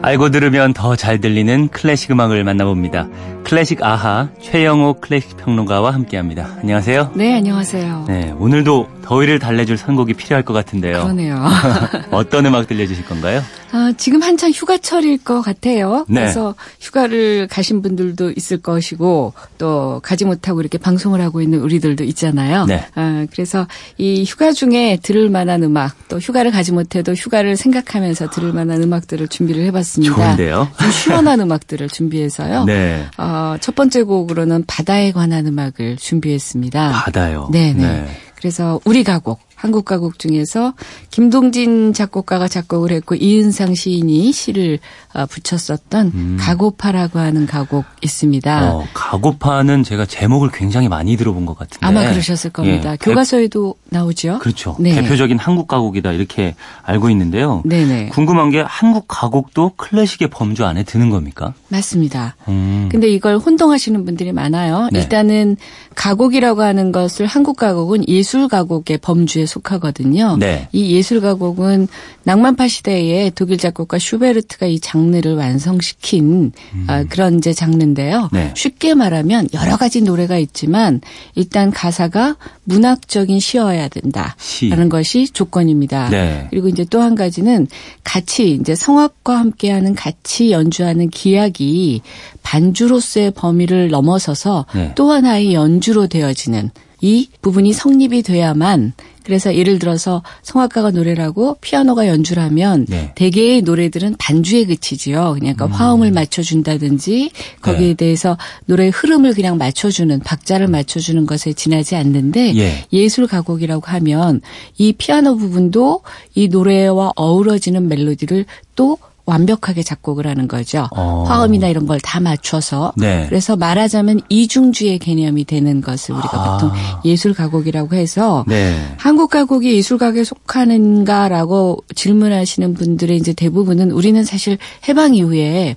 [0.07, 3.09] 알고 들으면 더 잘 들리는 클래식 음악을 만나봅니다.
[3.43, 6.49] 클래식 아하 최영호 클래식 평론가와 함께합니다.
[6.61, 7.11] 안녕하세요.
[7.17, 8.05] 네, 안녕하세요.
[8.07, 11.03] 네, 오늘도 더위를 달래줄 선곡이 필요할 것 같은데요.
[11.03, 11.45] 그러네요.
[12.11, 13.41] 어떤 음악 들려주실 건가요?
[13.71, 16.05] 아, 지금 한창 휴가철일 것 같아요.
[16.09, 16.23] 네.
[16.23, 22.65] 그래서 휴가를 가신 분들도 있을 것이고 또 가지 못하고 이렇게 방송을 하고 있는 우리들도 있잖아요.
[22.65, 22.85] 네.
[22.97, 28.53] 아, 그래서 이 휴가 중에 들을 만한 음악 또 휴가를 가지 못해도 휴가를 생각하면서 들을
[28.53, 30.15] 만한 음악들을 준비를 해봤습니다.
[30.15, 30.69] 좋은데요?
[30.81, 32.65] 좀 시원한 음악들을 준비해서요.
[32.65, 33.07] 네.
[33.19, 36.91] 어, 첫 번째 곡으로는 바다에 관한 음악을 준비했습니다.
[36.91, 37.51] 바다요.
[37.53, 38.26] 네네.
[38.37, 40.75] 그래서 우리 가곡, 한국 가곡 중에서
[41.11, 44.79] 김동진 작곡가가 작곡을 했고 이은상 시인이 시를
[45.15, 48.61] 어, 붙였었던 가고파라고 하는 가곡 있습니다.
[48.61, 48.69] 음.
[48.69, 51.87] 어, 가고파는 제가 제목을 굉장히 많이 들어본 것 같은데.
[51.87, 52.93] 아마 그러셨을 겁니다.
[52.93, 54.41] 예, 교과서에도 나오죠.
[54.41, 54.77] 그렇죠.
[54.79, 54.95] 네.
[54.95, 57.63] 대표적인 한국 가곡이다 이렇게 알고 있는데요.
[57.65, 58.11] 네네.
[58.11, 61.55] 궁금한 게 한국 가곡도 클래식의 범주 안에 드는 겁니까?
[61.69, 62.37] 맞습니다.
[62.49, 62.91] 음.
[62.93, 64.91] 근데 이걸 혼동하시는 분들이 많아요.
[64.93, 64.99] 네.
[64.99, 65.57] 일단은
[65.95, 70.37] 가곡이라고 하는 것을 한국 가곡은 예술 가곡의 범주에 속하거든요.
[70.39, 70.69] 네.
[70.73, 71.89] 이 예술 가곡은
[72.25, 76.53] 낭만파 시대에 독일 작곡가 슈베르트가 이 장르를 완성시킨
[76.87, 78.29] 아, 그런 이제 장르인데요.
[78.33, 78.53] 네.
[78.55, 81.01] 쉽게 말하면 여러 가지 노래가 있지만
[81.35, 84.69] 일단 가사가 문학적인 시여야 된다라는 시.
[84.91, 86.11] 것이 조건입니다.
[86.11, 86.47] 네.
[86.51, 87.69] 그리고 이제 또 한 가지는
[88.03, 92.03] 같이 이제 성악과 함께하는 같이 연주하는 기악이
[92.43, 94.93] 반주로서의 범위를 넘어서서 네.
[94.97, 98.95] 또 하나의 연주로 되어지는 이 부분이 성립이 돼야만
[99.27, 103.11] 그래서 예를 들어서 성악가가 노래를 하고 피아노가 연주를 하면 네.
[103.17, 105.35] 대개의 노래들은 반주에 그치지요.
[105.37, 107.95] 그러니까 화음을 맞춰준다든지 거기에 네.
[107.95, 112.87] 대해서 노래의 흐름을 그냥 맞춰주는 박자를 맞춰주는 것에 지나지 않는데 예.
[112.93, 114.43] 예술 가곡이라고 하면
[114.79, 116.03] 이 피아노 부분도
[116.37, 118.45] 이 노래와 어우러지는 멜로디를
[118.77, 120.89] 또 완벽하게 작곡을 하는 거죠.
[120.93, 121.25] 어.
[121.27, 122.93] 화음이나 이런 걸 다 맞춰서.
[122.97, 123.27] 네.
[123.29, 126.53] 그래서 말하자면 이중주의 개념이 되는 것을 우리가 아.
[126.53, 126.71] 보통
[127.05, 128.81] 예술 가곡이라고 해서 네.
[128.97, 134.59] 한국 가곡이 예술 가곡에 속하는가라고 질문하시는 분들의 이제 대부분은 우리는 사실
[134.89, 135.75] 해방 이후에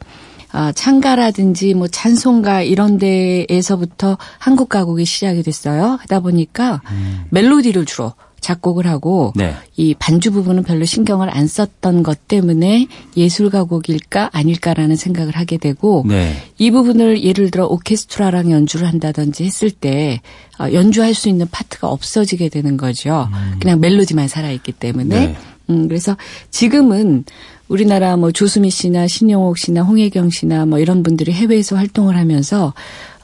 [0.51, 5.97] 아, 창가라든지 뭐 찬송가 이런 데에서부터 한국 가곡이 시작이 됐어요.
[6.01, 6.81] 하다 보니까
[7.29, 9.53] 멜로디를 주로 작곡을 하고 네.
[9.75, 16.03] 이 반주 부분은 별로 신경을 안 썼던 것 때문에 예술 가곡일까 아닐까라는 생각을 하게 되고
[16.07, 16.33] 네.
[16.57, 20.21] 이 부분을 예를 들어 오케스트라랑 연주를 한다든지 했을 때
[20.59, 23.27] 어, 연주할 수 있는 파트가 없어지게 되는 거죠.
[23.59, 25.27] 그냥 멜로디만 살아있기 때문에.
[25.27, 25.35] 네.
[25.69, 26.17] 음, 그래서
[26.49, 27.23] 지금은
[27.67, 32.73] 우리나라 뭐 조수미 씨나 신영옥 씨나 홍혜경 씨나 뭐 이런 분들이 해외에서 활동을 하면서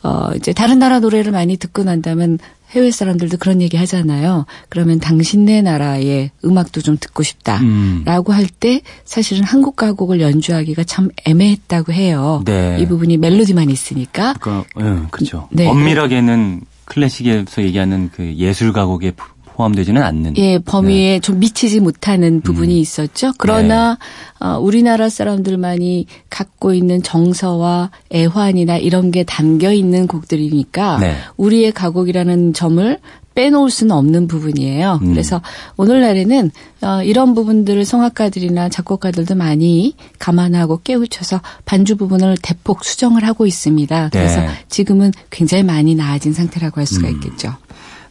[0.04, 2.38] 어, 이제 다른 나라 노래를 많이 듣고 난다면
[2.76, 4.46] 해외 사람들도 그런 얘기 하잖아요.
[4.70, 7.58] 그러면 당신네 나라의 음악도 좀 듣고 싶다.
[7.60, 8.04] 음.
[8.06, 12.42] 라고 할때 사실은 한국 가곡을 연주하기가 참 애매했다고 해요.
[12.46, 12.78] 네.
[12.80, 14.34] 이 부분이 멜로디만 있으니까.
[14.40, 15.48] 그러니까, 예, 그렇죠.
[15.52, 15.68] 네.
[15.68, 19.14] 엄밀하게는 클래식에서 얘기하는 그 예술 가곡에
[19.56, 20.38] 포함되지는 않는.
[20.38, 22.80] 예, 범위에 좀 미치지 못하는 부분이 음.
[22.80, 23.32] 있었죠.
[23.38, 23.98] 그러나
[24.40, 24.46] 네.
[24.46, 31.16] 어, 우리나라 사람들만이 갖고 있는 정서와 애환이나 이런 게 담겨 있는 곡들이니까 네.
[31.38, 33.00] 우리의 가곡이라는 점을
[33.36, 35.00] 빼놓을 수는 없는 부분이에요.
[35.02, 35.12] 음.
[35.12, 35.42] 그래서
[35.78, 44.10] 오늘날에는 어, 이런 부분들을 성악가들이나 작곡가들도 많이 감안하고 깨우쳐서 반주 부분을 대폭 수정을 하고 있습니다.
[44.12, 44.48] 그래서 네.
[44.70, 47.16] 지금은 굉장히 많이 나아진 상태라고 할 수가 음.
[47.16, 47.56] 있겠죠.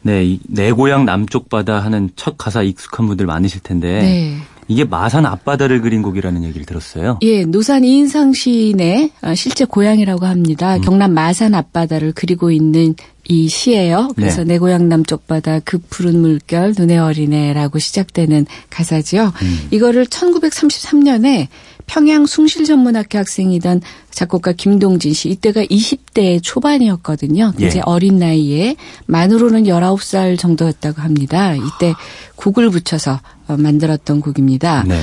[0.05, 4.37] 네, 이내 고향 남쪽 바다 하는 첫 가사 익숙한 분들 많으실 텐데 네.
[4.69, 7.19] 이게 마산 앞바다를 그린 곡이라는 얘기를 들었어요.
[7.23, 10.31] 예, 노산 이인상 시인의 어, 실제 고향이라고 음.
[10.31, 10.79] 합니다.
[10.79, 12.95] 경남 마산 앞바다를 그리고 있는
[13.27, 14.11] 이 시예요.
[14.17, 14.55] 그래서 네.
[14.55, 19.33] 내 고향 남쪽 바다 그 푸른 물결 눈의 어린애라고 시작되는 가사지요.
[19.43, 19.69] 음.
[19.71, 21.49] 이거를 1933년에
[21.87, 23.81] 평양 숭실전문학교 학생이던
[24.15, 27.53] 작곡가 김동진 씨 이때가 20대 초반이었거든요.
[27.57, 27.83] 굉장히 예.
[27.85, 31.55] 어린 나이에 만으로는 19살 정도였다고 합니다.
[31.55, 31.95] 이때
[32.37, 34.85] 곡을 붙여서 어, 만들었던 곡입니다.
[34.87, 35.03] 네.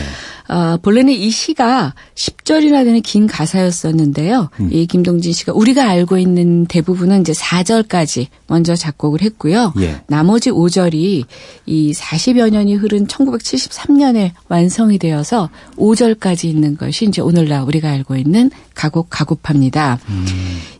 [0.51, 4.49] 어, 본래는 이 시가 10절이나 되는 긴 가사였었는데요.
[4.59, 4.69] 음.
[4.69, 9.73] 이 김동진 씨가 우리가 알고 있는 대부분은 이제 4절까지 먼저 작곡을 했고요.
[9.79, 10.01] 예.
[10.07, 11.23] 나머지 5절이
[11.65, 18.51] 이 40여 년이 흐른 1973년에 완성이 되어서 5절까지 있는 것이 이제 오늘날 우리가 알고 있는
[18.75, 19.99] 가곡 가곡파입니다.
[20.09, 20.25] 음.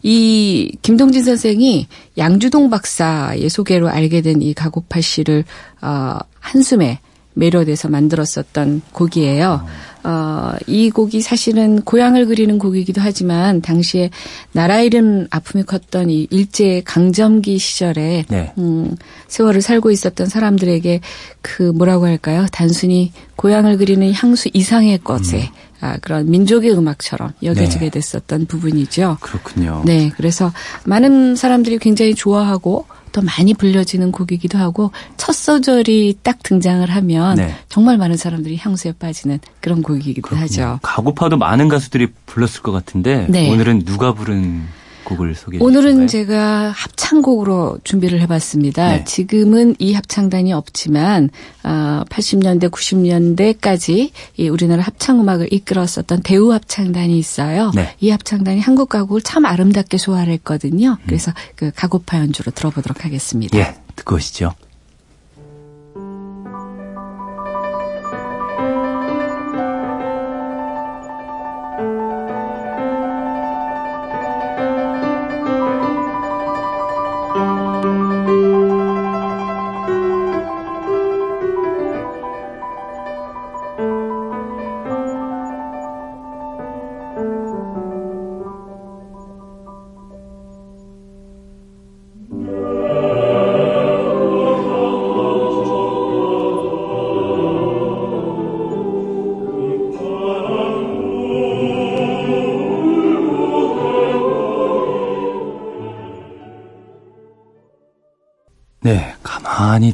[0.04, 5.44] 이 김동진 선생이 양주동 박사의 소개로 알게 된 이 가곡파 씨를
[5.82, 7.00] 어, 한숨에
[7.34, 9.65] 매료돼서 만들었었던 곡이에요.
[10.04, 14.10] 어, 이 곡이 사실은 고향을 그리는 곡이기도 하지만 당시에
[14.52, 18.54] 나라 이름 아픔이 컸던 이 일제 강점기 시절에 네.
[18.58, 18.96] 음,
[19.28, 21.02] 세월을 살고 있었던 사람들에게
[21.41, 22.48] 그 뭐라고 할까요?
[22.52, 25.50] 단순히 고향을 그리는 향수 이상의 것에
[25.82, 27.89] 아, 그런 민족의 음악처럼 여겨지게 네.
[27.89, 29.17] 됐었던 부분이죠.
[29.20, 29.82] 그렇군요.
[29.86, 30.54] 네, 그래서
[30.86, 37.54] 많은 사람들이 굉장히 좋아하고 더 많이 불려지는 곡이기도 하고 첫 소절이 딱 등장을 하면 네.
[37.67, 40.80] 정말 많은 사람들이 향수에 빠지는 그런 곡이기도 하죠.
[40.82, 43.52] 가고파도 많은 가수들이 불렀을 것 같은데 네.
[43.52, 44.63] 오늘은 누가 부른
[45.12, 46.08] 곡을 소개해 오늘은?
[46.08, 48.91] 제가 합창곡으로 준비를 해봤습니다.
[48.91, 49.04] 네.
[49.04, 51.30] 지금은 이 합창단이 없지만
[51.63, 57.71] 어, 80년대, 90년대까지 이 우리나라 합창음악을 이끌었었던 대우 합창단이 있어요.
[57.76, 57.95] 네.
[58.00, 60.97] 이 합창단이 한국 가곡을 참 아름답게 소화를 했거든요.
[61.06, 63.58] 그래서 그 가고파 연주로 들어보도록 하겠습니다.
[63.58, 64.54] 예, 듣고 오시죠.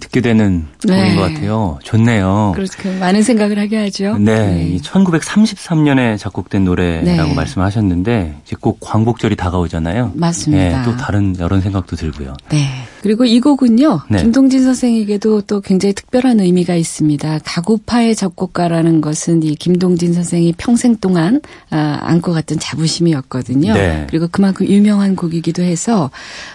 [0.08, 0.96] 듣게 되는 네.
[0.96, 1.80] 곡인 것 같아요.
[1.84, 2.54] 좋네요.
[2.56, 2.74] 그렇죠.
[2.82, 4.17] 그 많은 생각을 하게 하죠.
[4.17, 7.34] 네, 이 1933년에 작곡된 노래라고 네.
[7.36, 10.13] 말씀하셨는데 이제 꼭 광복절이 다가오잖아요.
[10.15, 10.80] 맞습니다.
[10.80, 12.34] 네, 또 다른 이런 생각도 들고요.
[12.50, 12.67] 네.
[13.02, 14.02] 그리고 이 곡은요.
[14.10, 14.18] 네.
[14.18, 17.40] 김동진 선생에게도 또 굉장히 특별한 의미가 있습니다.
[17.44, 23.74] 가구파의 작곡가라는 것은 이 김동진 선생이 평생 동안 아, 안고 갔던 자부심이었거든요.
[23.74, 24.08] 네.
[24.10, 26.10] 그리고 그만큼 유명한 곡이기도 해서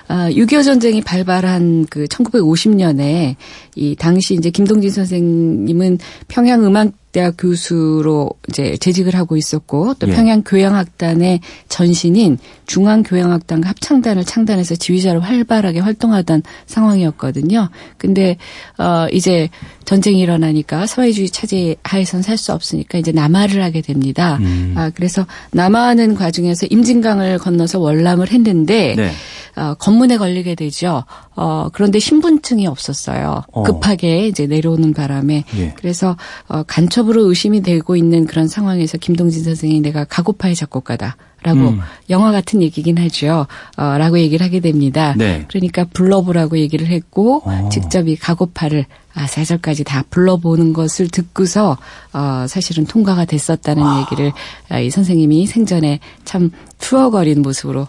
[0.08, 3.36] 아, 6.25 전쟁이 발발한 그 1950년에
[3.74, 10.12] 이 당시 이제 김동진 선생님은 평양 음악 대학 교수로 이제 재직을 하고 있었고 또 예.
[10.12, 17.68] 평양 교향악단의 전신인 중앙교향악단과 합창단을 창단해서 지휘자로 활발하게 활동하던 상황이었거든요.
[17.98, 18.36] 근데
[18.78, 19.48] 어 이제
[19.84, 24.38] 전쟁이 일어나니까 사회주의 차제 하에선 살 수 없으니까 이제 남하를 하게 됩니다.
[24.40, 24.74] 음.
[24.76, 29.12] 아 그래서 남하하는 과정에서 임진강을 건너서 월남을 했는데 네.
[29.54, 31.04] 어, 검문에 걸리게 되죠.
[31.34, 33.42] 어, 그런데 신분증이 없었어요.
[33.52, 33.62] 어.
[33.62, 35.44] 급하게 이제 내려오는 바람에.
[35.56, 35.74] 예.
[35.76, 36.16] 그래서
[36.48, 41.16] 어, 간첩으로 의심이 되고 있는 그런 상황에서 김동진 선생이 내가 가고파의 작곡가다.
[41.44, 41.80] 라고 음.
[42.08, 43.46] 영화 같은 얘기긴 하죠.
[43.76, 45.14] 어, 라고 얘기를 하게 됩니다.
[45.18, 45.44] 네.
[45.48, 47.68] 그러니까 불러보라고 얘기를 했고 어.
[47.70, 51.76] 직접 이 가고파를 아, 사절까지 다 불러보는 것을 듣고서
[52.12, 54.32] 어, 사실은 통과가 됐었다는 얘기를
[54.68, 57.86] 아, 이 선생님이 생전에 참 추억어린 모습으로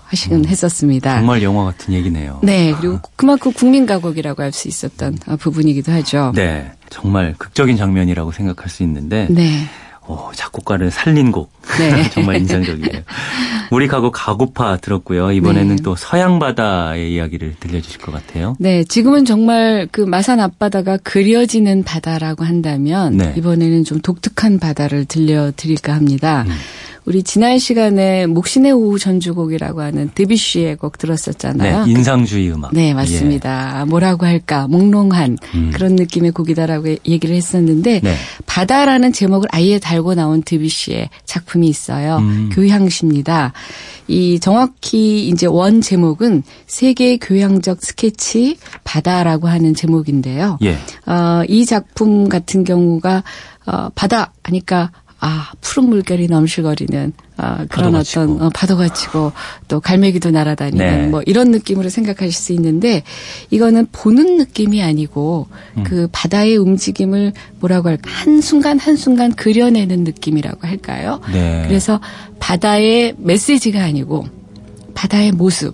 [0.47, 1.15] 했었습니다.
[1.15, 1.19] 음.
[1.19, 2.39] 정말 영화 같은 얘기네요.
[2.43, 6.31] 네, 그리고 그만큼 국민 가곡이라고 할 수 있었던 어, 부분이기도 하죠.
[6.35, 9.65] 네, 정말 극적인 장면이라고 생각할 수 있는데 네.
[10.05, 12.09] 어, 작곡가를 살린 곡 네.
[12.11, 13.03] 정말 인상적이에요.
[13.71, 15.31] 우리 가곡 가고파 들었고요.
[15.31, 15.83] 이번에는 네.
[15.83, 18.55] 또 서양 바다의 이야기를 들려주실 것 같아요.
[18.59, 23.33] 네, 지금은 정말 그 마산 앞바다가 그려지는 바다라고 한다면 네.
[23.37, 26.43] 이번에는 좀 독특한 바다를 들려드릴까 합니다.
[26.47, 26.53] 음.
[27.05, 31.85] 우리 지난 시간에 목신의 오후 전주곡이라고 하는 드비쉬의 곡 들었었잖아요.
[31.85, 32.73] 네, 인상주의 음악.
[32.73, 33.85] 네, 맞습니다.
[33.87, 34.67] 뭐라고 할까?
[34.67, 35.37] 몽롱한
[35.73, 38.15] 그런 느낌의 곡이다라고 얘기를 했었는데 네.
[38.45, 42.17] 바다라는 제목을 아예 달고 나온 드비쉬의 작품이 있어요.
[42.17, 42.49] 음.
[42.53, 43.51] 교향시입니다.
[44.07, 50.57] 이 정확히 이제 원 제목은 세계 교향적 스케치 바다라고 하는 제목인데요.
[50.63, 50.77] 예.
[51.05, 53.23] 어, 이 작품 같은 경우가
[53.65, 54.91] 어, 바다 하니까
[55.25, 58.41] 아 푸른 물결이 넘실거리는 어, 그런 어떤.
[58.41, 59.31] 어, 파도가 치고
[59.69, 61.07] 또 갈매기도 날아다니는 네.
[61.07, 63.03] 뭐 이런 느낌으로 생각하실 수 있는데
[63.49, 65.83] 이거는 보는 느낌이 아니고 음.
[65.85, 67.31] 그 바다의 움직임을
[67.61, 71.21] 뭐라고 할까 한 순간 한 순간 그려내는 느낌이라고 할까요?
[71.31, 71.63] 네.
[71.67, 72.01] 그래서
[72.39, 74.27] 바다의 메시지가 아니고
[74.93, 75.73] 바다의 모습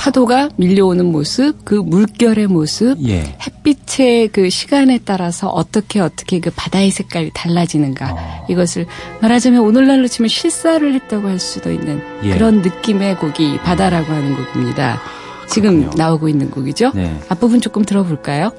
[0.00, 3.36] 파도가 밀려오는 모습, 그 물결의 모습, 예.
[3.60, 8.46] 햇빛의 그 시간에 따라서 어떻게 어떻게 그 바다의 색깔이 달라지는가 어.
[8.48, 8.86] 이것을
[9.20, 12.30] 말하자면 오늘날로 치면 실사를 했다고 할 수도 있는 예.
[12.30, 15.00] 그런 느낌의 곡이 바다라고 하는 곡입니다.
[15.46, 15.90] 지금 그렇군요.
[15.96, 16.92] 나오고 있는 곡이죠.
[16.94, 17.18] 네.
[17.28, 18.52] 앞부분 조금 들어볼까요?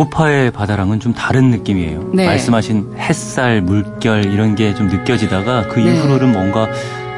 [0.00, 2.10] 네, 가고파의 바다랑은 좀 다른 느낌이에요.
[2.14, 2.24] 네.
[2.26, 5.94] 말씀하신 햇살, 물결 이런 게 좀 느껴지다가 그 네.
[5.94, 6.66] 이후로는 뭔가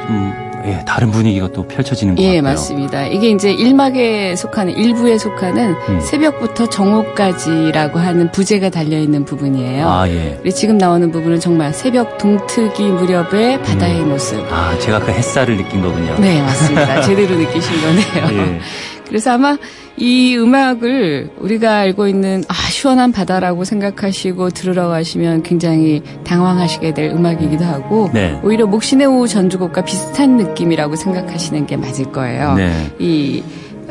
[0.07, 0.33] 좀
[0.65, 2.43] 예, 다른 분위기가 또 펼쳐지는 것 예, 같고요.
[2.43, 3.07] 맞습니다.
[3.07, 6.01] 이게 이제 일막에 속하는 일부에 속하는 음.
[6.01, 9.89] 새벽부터 정오까지라고 하는 부제가 달려 있는 부분이에요.
[9.89, 10.41] 아 예.
[10.55, 14.39] 지금 나오는 부분은 정말 새벽 동트기 무렵의 바다의 모습.
[14.53, 16.17] 아 제가 그 햇살을 느낀 거군요.
[16.19, 17.01] 네, 맞습니다.
[17.03, 18.41] 제대로 느끼신 거네요.
[18.55, 18.61] 예.
[19.09, 19.57] 그래서 아마
[19.97, 27.65] 이 음악을 우리가 알고 있는 아, 시원한 바다라고 생각하시고 들으러 가시면 굉장히 당황하시게 될 음악이기도
[27.65, 28.41] 하고 네.
[28.43, 32.55] 오히려 목신의 오후 전주곡과 비슷한 느낌이라고 생각하시는 게 맞을 거예요.
[32.55, 32.73] 네.
[32.99, 33.43] 이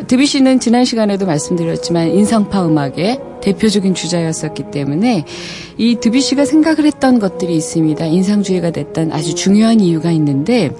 [0.08, 5.26] 드비시는 지난 시간에도 말씀드렸지만 인상파 음악의 대표적인 주자였었기 때문에
[5.78, 8.06] 이 드비시가 생각을 했던 것들이 있습니다.
[8.06, 10.72] 인상주의가 됐던 아주 중요한 이유가 있는데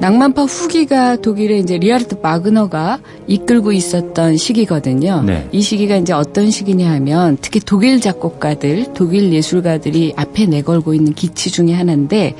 [0.00, 5.22] 낭만파 후기가 독일의 이제 리하르트 바그너가 이끌고 있었던 시기거든요.
[5.22, 5.48] 네.
[5.52, 11.50] 이 시기가 이제 어떤 시기냐 하면 특히 독일 작곡가들, 독일 예술가들이 앞에 내걸고 있는 기치
[11.50, 12.34] 중에 하나인데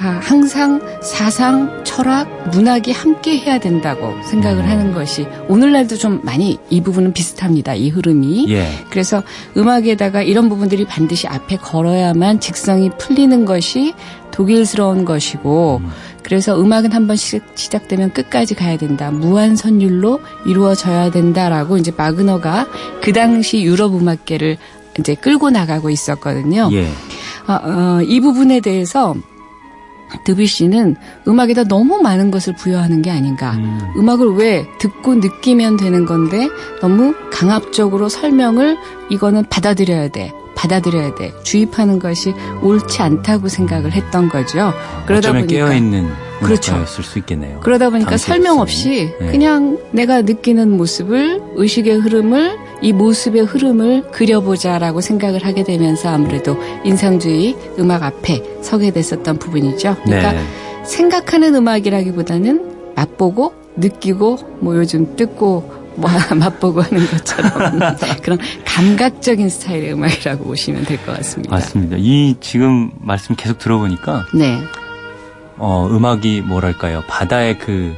[0.00, 4.70] 아, 항상 사상, 철학, 문학이 함께 해야 된다고 생각을 음.
[4.70, 7.74] 하는 것이 오늘날도 좀 많이 이 부분은 비슷합니다.
[7.74, 8.46] 이 흐름이.
[8.50, 8.68] 예.
[8.90, 9.24] 그래서
[9.56, 13.92] 음악에다가 이런 부분들이 반드시 앞에 걸어야만 직성이 풀리는 것이
[14.30, 15.82] 독일스러운 것이고
[16.28, 19.10] 그래서 음악은 한번 시- 시작되면 끝까지 가야 된다.
[19.10, 22.66] 무한 선율로 이루어져야 된다라고 이제 마그너가
[23.02, 24.58] 그 당시 유럽 음악계를
[24.98, 26.68] 이제 끌고 나가고 있었거든요.
[26.72, 26.86] 예.
[27.46, 29.14] 어, 어, 이 부분에 대해서
[30.24, 33.52] 드비시는 음악에다 너무 많은 것을 부여하는 게 아닌가.
[33.52, 34.08] 음.
[34.08, 36.48] 악을왜 듣고 느끼면 되는 건데
[36.80, 38.76] 너무 강압적으로 설명을
[39.10, 40.32] 이거는 받아들여야 돼.
[40.56, 41.32] 받아들여야 돼.
[41.44, 44.72] 주입하는 것이 옳지 않다고 생각을 했던 거죠.
[45.06, 46.72] 그러다 보니까 깨어있는 그렇죠.
[46.72, 47.60] 음악가였을 수 있겠네요.
[47.60, 48.60] 그러다 보니까 설명.
[48.60, 49.30] 없이 네.
[49.30, 57.56] 그냥 내가 느끼는 모습을 의식의 흐름을 이 모습의 흐름을 그려보자라고 생각을 하게 되면서 아무래도 인상주의
[57.78, 59.96] 음악 앞에 서게 됐었던 부분이죠.
[60.04, 60.40] 그러니까 네.
[60.84, 67.50] 생각하는 음악이라기보다는 맛보고 느끼고 뭐 요즘 뜯고 뭐 맛보고 하는 것처럼
[68.22, 71.54] 그런 감각적인 스타일의 음악이라고 보시면 될 것 같습니다.
[71.54, 71.96] 맞습니다.
[71.98, 74.58] 이 지금 말씀 계속 들어보니까 네.
[75.58, 77.02] 어, 음악이 뭐랄까요.
[77.08, 77.94] 바다의 그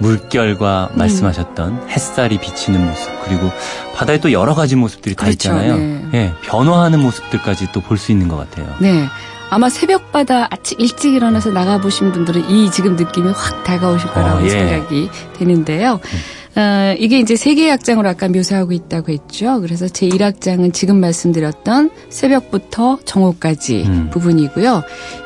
[0.00, 0.98] 물결과 음.
[0.98, 3.50] 말씀하셨던 햇살이 비치는 모습 그리고
[3.94, 5.34] 바다에 또 여러 가지 모습들이 다 그렇죠.
[5.34, 5.76] 있잖아요.
[5.76, 6.08] 네.
[6.14, 8.66] 예, 변화하는 모습들까지 또 볼 수 있는 것 같아요.
[8.80, 9.06] 네.
[9.50, 14.48] 아마 새벽바다 아침 일찍 일어나서 나가보신 분들은 이 지금 느낌이 확 다가오실 거라고 어, 예.
[14.48, 16.00] 생각이 되는데요.
[16.56, 19.60] 어, 이게 이제 세 개의 악장으로 아까 묘사하고 있다고 했죠.
[19.60, 24.10] 그래서 제 1악장은 지금 말씀드렸던 새벽부터 정오까지 음.
[24.12, 24.82] 부분이고요.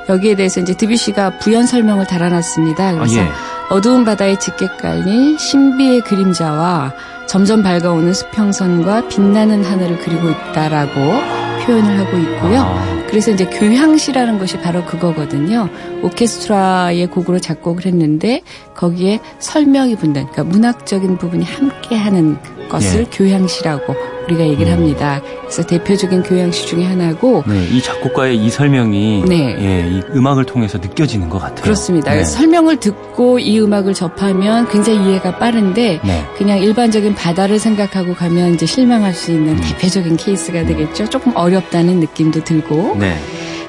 [0.09, 2.95] 여기에 대해서 이제 드뷔시가 부연 설명을 달아놨습니다.
[2.95, 3.29] 그래서 아, 예.
[3.71, 6.95] 어두운 바다에 짙게 깔린 신비의 그림자와
[7.27, 12.61] 점점 밝아오는 수평선과 빛나는 하늘을 그리고 있다라고 표현을 하고 있고요.
[12.61, 15.69] 아, 그래서 이제 교향시라는 것이 바로 그거거든요.
[16.03, 18.41] 오케스트라의 곡으로 작곡을 했는데
[18.75, 22.39] 거기에 설명이 붙는 그러니까 문학적인 부분이 함께하는
[22.71, 23.05] 것을 예.
[23.05, 25.21] 교향시라고 우리가 얘기를 합니다.
[25.41, 29.57] 그래서 대표적인 교양시 중에 하나고 네, 이 작곡가의 이 설명이 네.
[29.59, 31.63] 예, 이 음악을 통해서 느껴지는 것 같아요.
[31.63, 32.13] 그렇습니다.
[32.15, 32.25] 네.
[32.25, 36.25] 설명을 듣고 이 음악을 접하면 굉장히 이해가 빠른데 네.
[36.37, 39.61] 그냥 일반적인 바다를 생각하고 가면 이제 실망할 수 있는 음.
[39.61, 41.09] 대표적인 케이스가 되겠죠.
[41.09, 43.17] 조금 어렵다는 느낌도 들고 네.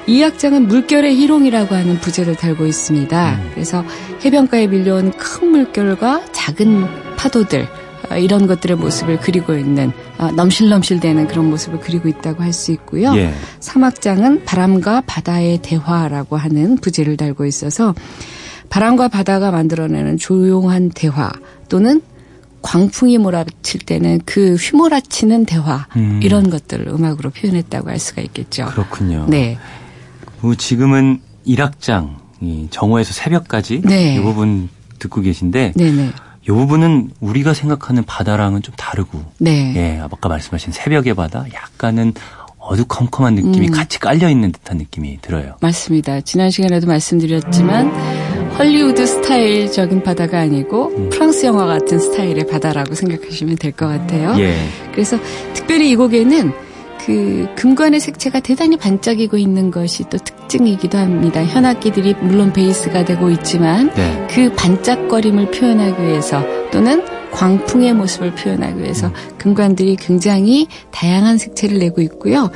[0.06, 3.34] 이 악장은 물결의 희롱이라고 하는 부제를 달고 있습니다.
[3.34, 3.50] 음.
[3.54, 3.84] 그래서
[4.24, 7.79] 해변가에 밀려온 큰 물결과 작은 파도들 어,
[8.16, 13.14] 이런 것들의 모습을 그리고 있는 어, 넘실넘실대는 그런 모습을 그리고 있다고 할 수 있고요.
[13.16, 13.32] 예.
[13.60, 17.94] 사막장은 바람과 바다의 대화라고 하는 부제를 달고 있어서
[18.68, 21.30] 바람과 바다가 만들어내는 조용한 대화
[21.68, 22.02] 또는
[22.62, 26.20] 광풍이 몰아칠 때는 그 휘몰아치는 대화 음.
[26.22, 28.66] 이런 것들을 음악으로 표현했다고 할 수가 있겠죠.
[28.66, 29.26] 그렇군요.
[29.28, 29.58] 네.
[30.40, 34.16] 그 지금은 1악장 이 정오에서 새벽까지 네.
[34.16, 36.10] 이 부분 듣고 계신데 네네.
[36.42, 39.72] 이 부분은 우리가 생각하는 바다랑은 좀 다르고 네.
[39.76, 42.14] 예, 아까 말씀하신 새벽의 바다 약간은
[42.58, 43.72] 어두컴컴한 느낌이 음.
[43.72, 45.56] 같이 깔려 있는 듯한 느낌이 들어요.
[45.60, 46.20] 맞습니다.
[46.20, 47.90] 지난 시간에도 말씀드렸지만
[48.58, 51.10] 헐리우드 스타일적인 바다가 아니고 음.
[51.10, 54.34] 프랑스 영화 같은 스타일의 바다라고 생각하시면 될 것 같아요.
[54.38, 54.56] 예.
[54.92, 55.18] 그래서
[55.54, 56.52] 특별히 이 곡에는
[57.04, 61.44] 그 금관의 색채가 대단히 반짝이고 있는 것이 또 특징이기도 합니다.
[61.44, 64.26] 현악기들이 물론 베이스가 되고 있지만 네.
[64.30, 72.50] 그 반짝거림을 표현하기 위해서 또는 광풍의 모습을 표현하기 위해서 금관들이 굉장히 다양한 색채를 내고 있고요.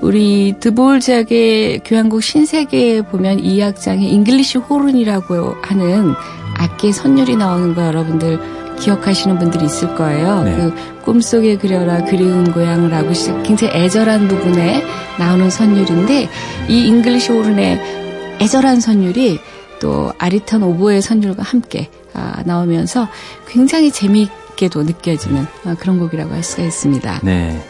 [0.00, 6.14] 우리 드보르작의 교향곡 신세계에 보면 이 악장에 잉글리시 호른이라고 하는
[6.56, 10.42] 악기 선율이 나오는 거 여러분들 기억하시는 분들이 있을 거예요.
[10.42, 10.56] 네.
[10.56, 10.74] 그
[11.04, 14.82] 꿈속에 그려라 그리운 고향을 시작 굉장히 애절한 부분에
[15.18, 16.28] 나오는 선율인데
[16.68, 19.40] 이 잉글리시 호른의 애절한 선율이
[19.80, 23.08] 또 아리턴 오보의 선율과 함께 아, 나오면서
[23.48, 27.20] 굉장히 재미있게도 느껴지는 아, 그런 곡이라고 할 수가 있습니다.
[27.22, 27.62] 네.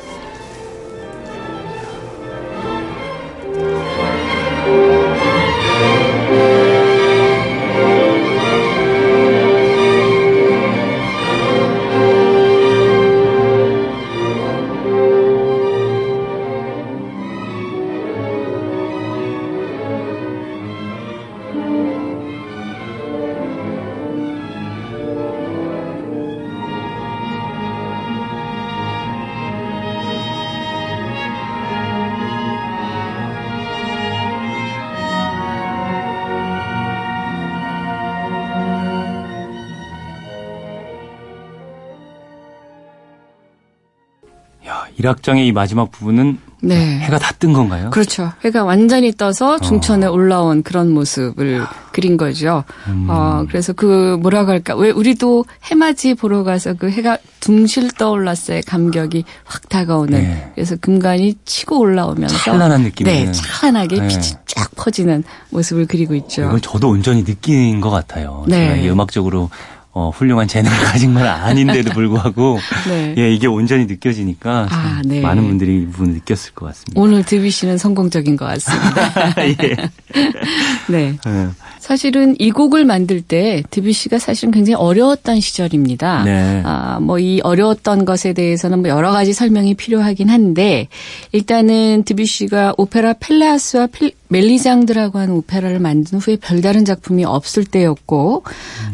[45.08, 46.98] 야, 1악장의 이 마지막 부분은 네.
[47.00, 47.90] 해가 다 뜬 건가요?
[47.90, 48.32] 그렇죠.
[48.44, 52.64] 해가 완전히 떠서 중천에 올라온 그런 모습을 그린 거죠.
[52.88, 53.06] 음.
[53.08, 54.74] 어, 그래서 그 뭐라고 할까.
[54.74, 58.60] 왜 우리도 해맞이 보러 가서 그 해가 둥실 떠올랐어요.
[58.66, 60.20] 감격이 확 다가오는.
[60.20, 60.50] 네.
[60.56, 62.36] 그래서 금관이 치고 올라오면서.
[62.38, 63.30] 찬란한 느낌이 네.
[63.30, 64.08] 찬란하게 네.
[64.08, 66.42] 빛이 쫙 퍼지는 모습을 그리고 있죠.
[66.42, 68.44] 이걸 저도 온전히 느낀 것 같아요.
[68.48, 68.80] 네.
[68.82, 69.48] 제가 음악적으로
[69.92, 72.58] 어, 훌륭한 재능을 가진 건 아닌데도 불구하고
[72.88, 73.14] 네.
[73.18, 75.20] 예, 이게 온전히 느껴지니까 참 아, 네.
[75.20, 77.00] 많은 분들이 이 부분 느꼈을 것 같습니다.
[77.00, 79.34] 오늘 드비 씨는 성공적인 것 같습니다.
[79.42, 79.54] 예.
[80.88, 81.16] 네.
[81.26, 81.48] 예.
[81.80, 86.22] 사실은 이 곡을 만들 때 드뷔 씨가 사실은 굉장히 어려웠던 시절입니다.
[86.24, 86.62] 네.
[86.64, 90.86] 아, 뭐 이 어려웠던 것에 대해서는 뭐 여러 가지 설명이 필요하긴 한데
[91.32, 98.44] 일단은 드뷔 씨가 오페라 펠레아스와 필- 멜리장드라고 하는 오페라를 만든 후에 별다른 작품이 없을 때였고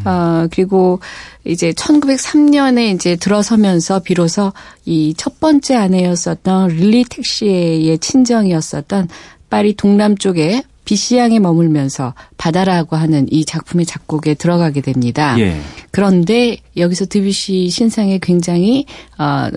[0.05, 0.99] 어, 그리고
[1.43, 4.53] 이제 1903년에 이제 들어서면서 비로소
[4.85, 9.09] 이 첫 번째 아내였었던 릴리 택시의 친정이었었던
[9.49, 15.35] 파리 동남쪽에 비시양에 머물면서 바다라고 하는 이 작품의 작곡에 들어가게 됩니다.
[15.39, 15.59] 예.
[15.91, 18.85] 그런데 여기서 드뷔시 신상에 굉장히
[19.17, 19.49] 어,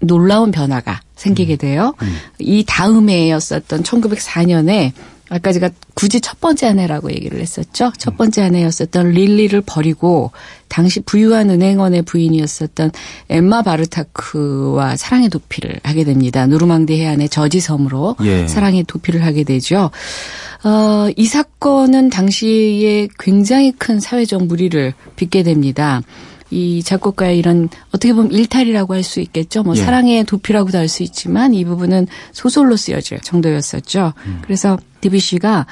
[0.00, 1.94] 놀라운 변화가 생기게 돼요.
[2.38, 4.92] 이 다음해였었던 1904년에
[5.28, 7.92] 아까 제가 굳이 첫 번째 아내라고 얘기를 했었죠.
[7.98, 10.30] 첫 번째 아내였었던 릴리를 버리고
[10.68, 12.92] 당시 부유한 은행원의 부인이었었던
[13.28, 16.46] 엠마 바르타크와 사랑의 도피를 하게 됩니다.
[16.46, 18.46] 누르망디 해안의 저지섬으로 예.
[18.46, 19.90] 사랑의 도피를 하게 되죠.
[20.64, 26.02] 어, 이 사건은 당시에 굉장히 큰 사회적 무리를 빚게 됩니다.
[26.50, 29.62] 이 작곡가의 이런 어떻게 보면 일탈이라고 할 수 있겠죠.
[29.62, 29.80] 뭐 예.
[29.80, 34.12] 사랑의 도피라고도 할 수 있지만 이 부분은 소설로 쓰여질 정도였었죠.
[34.42, 35.66] 그래서 디비시가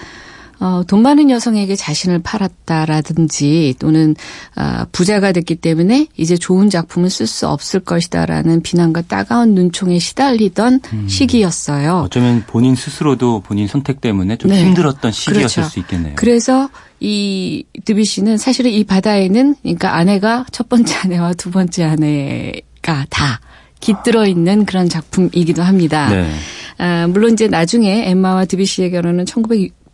[0.65, 4.17] 어, 돈 많은 여성에게 자신을 팔았다라든지 또는
[4.55, 12.05] 아, 부자가 됐기 때문에 이제 좋은 작품을 쓸수 없을 것이다라는 비난과 따가운 눈총에 시달리던 시기였어요.
[12.07, 14.65] 어쩌면 본인 스스로도 본인 선택 때문에 좀 네.
[14.65, 15.71] 힘들었던 시기였을 그렇죠.
[15.71, 16.15] 수 있겠네요.
[16.17, 23.05] 그래서 이 드비 씨는 사실은 이 바다에는 그러니까 아내가 첫 번째 아내와 두 번째 아내가
[23.11, 23.41] 다
[23.81, 26.09] 깃들어 있는 그런 작품이기도 합니다.
[26.09, 26.31] 네.
[26.79, 29.27] 아, 물론 이제 나중에 엠마와 드비시의 결혼은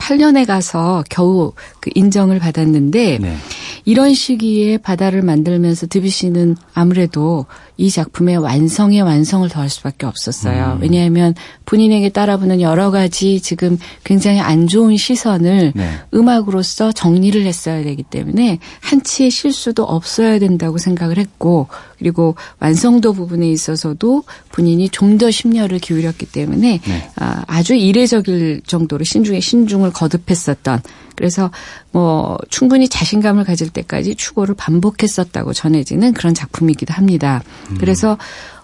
[0.00, 3.36] 1908년에 가서 겨우 그 인정을 받았는데 네.
[3.84, 10.74] 이런 시기에 바다를 만들면서 드비시는 아무래도 이 작품의 완성에 완성을 더할 수밖에 없었어요.
[10.76, 10.82] 음.
[10.82, 15.90] 왜냐하면 본인에게 따라붙는 여러 가지 지금 굉장히 안 좋은 시선을 네.
[16.12, 21.68] 음악으로서 정리를 했어야 되기 때문에 한치의 실수도 없어야 된다고 생각을 했고
[21.98, 27.10] 그리고 완성도 부분에 있어서도 본인이 좀 더 심려를 기울였기 때문에 네.
[27.16, 30.80] 아, 아주 이례적일 정도로 신중에 신중을 거듭했었던
[31.20, 31.50] 그래서
[31.92, 37.42] 뭐 충분히 자신감을 가질 때까지 추고를 반복했었다고 전해지는 그런 작품이기도 합니다.
[37.78, 38.16] 그래서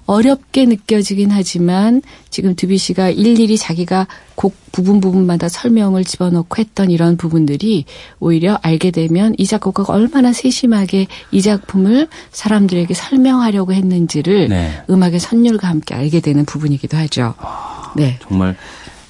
[0.07, 2.01] 어렵게 느껴지긴 하지만
[2.31, 7.85] 지금 드비시가 일일이 자기가 곡 부분 부분마다 설명을 집어넣고 했던 이런 부분들이
[8.21, 14.83] 오히려 알게 되면 이 작곡가가 얼마나 세심하게 이 작품을 사람들에게 설명하려고 했는지를 네.
[14.89, 17.35] 음악의 선율과 함께 알게 되는 부분이기도 하죠.
[17.97, 18.19] 네.
[18.23, 18.57] 정말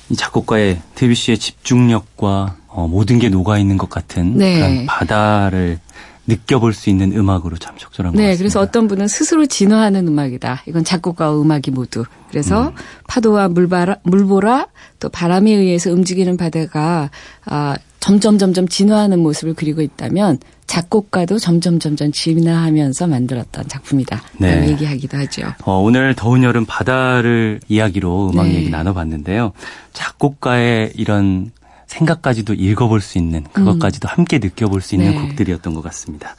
[0.09, 4.59] 이 작곡가의 드뷔시의 집중력과 어, 모든 게 녹아 있는 것 같은 네.
[4.59, 5.79] 그런 바다를
[6.27, 8.39] 느껴볼 수 있는 음악으로 참 적절한 것 네, 같습니다.
[8.39, 10.65] 그래서 어떤 분은 스스로 진화하는 음악이다.
[10.67, 12.05] 이건 작곡가와 음악이 모두.
[12.29, 12.75] 그래서
[13.09, 14.67] 파도와 물바라, 물보라
[15.01, 17.11] 또 바람에 의해서 움직이는 바다가
[17.47, 24.21] 아, 점점 점점 진화하는 모습을 그리고 있다면 작곡가도 점점 점점 진화하면서 만들었던 작품이다.
[24.39, 24.69] 네.
[24.69, 25.43] 얘기하기도 하죠.
[25.65, 28.57] 어, 오늘 더운 여름 바다를 이야기로 음악 네.
[28.57, 29.53] 얘기 나눠봤는데요.
[29.95, 31.53] 작곡가의 이런
[31.87, 35.21] 생각까지도 읽어볼 수 있는 그것까지도 함께 느껴볼 수 있는 네.
[35.21, 36.35] 곡들이었던 것 같습니다.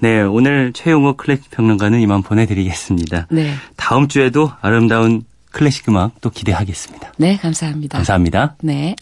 [0.00, 3.28] 네, 오늘 최용호 클래식 평론가는 이만 보내드리겠습니다.
[3.30, 3.54] 네.
[3.76, 7.12] 다음 주에도 아름다운 클래식 음악 또 기대하겠습니다.
[7.16, 7.98] 네, 감사합니다.
[7.98, 8.56] 감사합니다.
[8.62, 8.94] 네.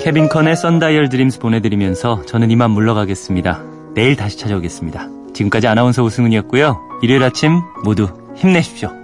[0.00, 3.62] 케빈 컨의 썬다이얼 드림스 보내드리면서 저는 이만 물러가겠습니다.
[3.94, 5.08] 내일 다시 찾아오겠습니다.
[5.34, 6.78] 지금까지 아나운서 오승훈이었고요.
[7.02, 9.03] 일요일 아침 모두 힘내십시오.